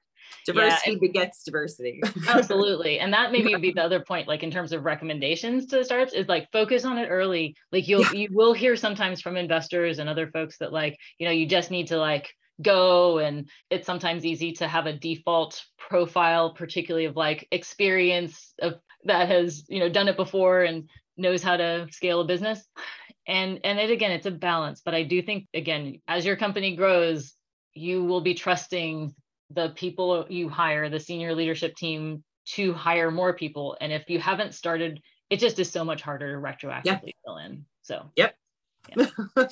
diversity 0.46 0.92
yeah, 0.92 0.98
begets 1.00 1.42
diversity. 1.44 2.00
Absolutely 2.28 2.98
and 2.98 3.12
that 3.12 3.32
maybe 3.32 3.52
would 3.52 3.62
be 3.62 3.72
the 3.72 3.82
other 3.82 4.00
point 4.00 4.28
like 4.28 4.42
in 4.42 4.50
terms 4.50 4.72
of 4.72 4.84
recommendations 4.84 5.66
to 5.66 5.76
the 5.76 5.84
startups 5.84 6.12
is 6.12 6.28
like 6.28 6.50
focus 6.52 6.84
on 6.84 6.98
it 6.98 7.08
early. 7.08 7.56
Like 7.72 7.88
you'll 7.88 8.02
yeah. 8.02 8.12
you 8.12 8.28
will 8.32 8.52
hear 8.52 8.76
sometimes 8.76 9.20
from 9.20 9.36
investors 9.36 9.98
and 9.98 10.08
other 10.08 10.28
folks 10.28 10.58
that 10.58 10.72
like 10.72 10.98
you 11.18 11.26
know 11.26 11.32
you 11.32 11.46
just 11.46 11.70
need 11.70 11.88
to 11.88 11.98
like 11.98 12.32
go 12.60 13.18
and 13.18 13.48
it's 13.70 13.86
sometimes 13.86 14.26
easy 14.26 14.52
to 14.52 14.66
have 14.66 14.86
a 14.86 14.92
default 14.92 15.64
profile 15.78 16.54
particularly 16.54 17.06
of 17.06 17.14
like 17.14 17.46
experience 17.52 18.52
of 18.60 18.74
that 19.04 19.28
has 19.28 19.64
you 19.68 19.78
know 19.78 19.88
done 19.88 20.08
it 20.08 20.16
before 20.16 20.62
and 20.62 20.88
knows 21.16 21.42
how 21.42 21.56
to 21.56 21.86
scale 21.90 22.20
a 22.20 22.24
business. 22.24 22.64
And 23.26 23.60
and 23.64 23.78
it 23.78 23.90
again 23.90 24.12
it's 24.12 24.26
a 24.26 24.30
balance 24.30 24.80
but 24.82 24.94
i 24.94 25.02
do 25.02 25.20
think 25.20 25.48
again 25.52 26.00
as 26.08 26.24
your 26.24 26.36
company 26.36 26.76
grows 26.76 27.34
you 27.74 28.02
will 28.02 28.22
be 28.22 28.32
trusting 28.32 29.14
the 29.50 29.70
people 29.70 30.26
you 30.28 30.48
hire, 30.48 30.88
the 30.88 31.00
senior 31.00 31.34
leadership 31.34 31.74
team 31.76 32.22
to 32.46 32.72
hire 32.72 33.10
more 33.10 33.32
people. 33.32 33.76
And 33.80 33.92
if 33.92 34.08
you 34.08 34.18
haven't 34.18 34.54
started, 34.54 35.00
it 35.30 35.38
just 35.38 35.58
is 35.58 35.70
so 35.70 35.84
much 35.84 36.02
harder 36.02 36.32
to 36.32 36.38
retroactively 36.40 36.84
yep. 36.84 37.02
fill 37.24 37.38
in. 37.38 37.64
So, 37.82 38.10
yep. 38.16 38.34
Yeah. 38.96 39.06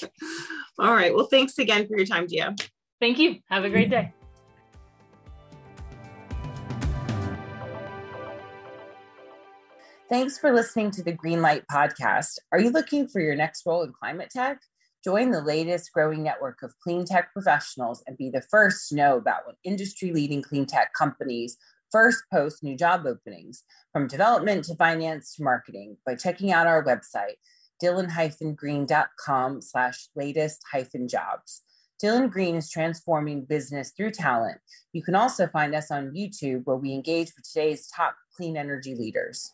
All 0.78 0.94
right. 0.94 1.14
Well, 1.14 1.26
thanks 1.26 1.58
again 1.58 1.86
for 1.86 1.96
your 1.96 2.06
time, 2.06 2.26
Gia. 2.28 2.54
Thank 3.00 3.18
you. 3.18 3.36
Have 3.50 3.64
a 3.64 3.70
great 3.70 3.90
day. 3.90 4.12
Thanks 10.08 10.38
for 10.38 10.52
listening 10.52 10.92
to 10.92 11.02
the 11.02 11.12
Greenlight 11.12 11.64
podcast. 11.70 12.38
Are 12.52 12.60
you 12.60 12.70
looking 12.70 13.08
for 13.08 13.20
your 13.20 13.34
next 13.34 13.66
role 13.66 13.82
in 13.82 13.92
climate 13.92 14.30
tech? 14.30 14.60
Join 15.06 15.30
the 15.30 15.40
latest 15.40 15.92
growing 15.92 16.24
network 16.24 16.64
of 16.64 16.76
clean 16.82 17.04
tech 17.04 17.32
professionals 17.32 18.02
and 18.08 18.16
be 18.16 18.28
the 18.28 18.42
first 18.42 18.88
to 18.88 18.96
know 18.96 19.16
about 19.16 19.46
when 19.46 19.54
industry 19.62 20.10
leading 20.10 20.42
clean 20.42 20.66
tech 20.66 20.92
companies 20.94 21.56
first 21.92 22.24
post 22.32 22.64
new 22.64 22.76
job 22.76 23.06
openings, 23.06 23.62
from 23.92 24.08
development 24.08 24.64
to 24.64 24.74
finance 24.74 25.36
to 25.36 25.44
marketing, 25.44 25.96
by 26.04 26.16
checking 26.16 26.50
out 26.50 26.66
our 26.66 26.82
website, 26.82 27.36
dylan-green.com 27.80 29.62
slash 29.62 30.08
latest 30.16 30.60
hyphen 30.72 31.06
jobs. 31.06 31.62
Dylan 32.02 32.28
Green 32.28 32.56
is 32.56 32.68
transforming 32.68 33.44
business 33.44 33.92
through 33.96 34.10
talent. 34.10 34.58
You 34.92 35.04
can 35.04 35.14
also 35.14 35.46
find 35.46 35.72
us 35.76 35.92
on 35.92 36.16
YouTube 36.16 36.64
where 36.64 36.76
we 36.76 36.92
engage 36.92 37.28
with 37.36 37.48
today's 37.48 37.86
top 37.94 38.16
clean 38.36 38.56
energy 38.56 38.96
leaders. 38.96 39.52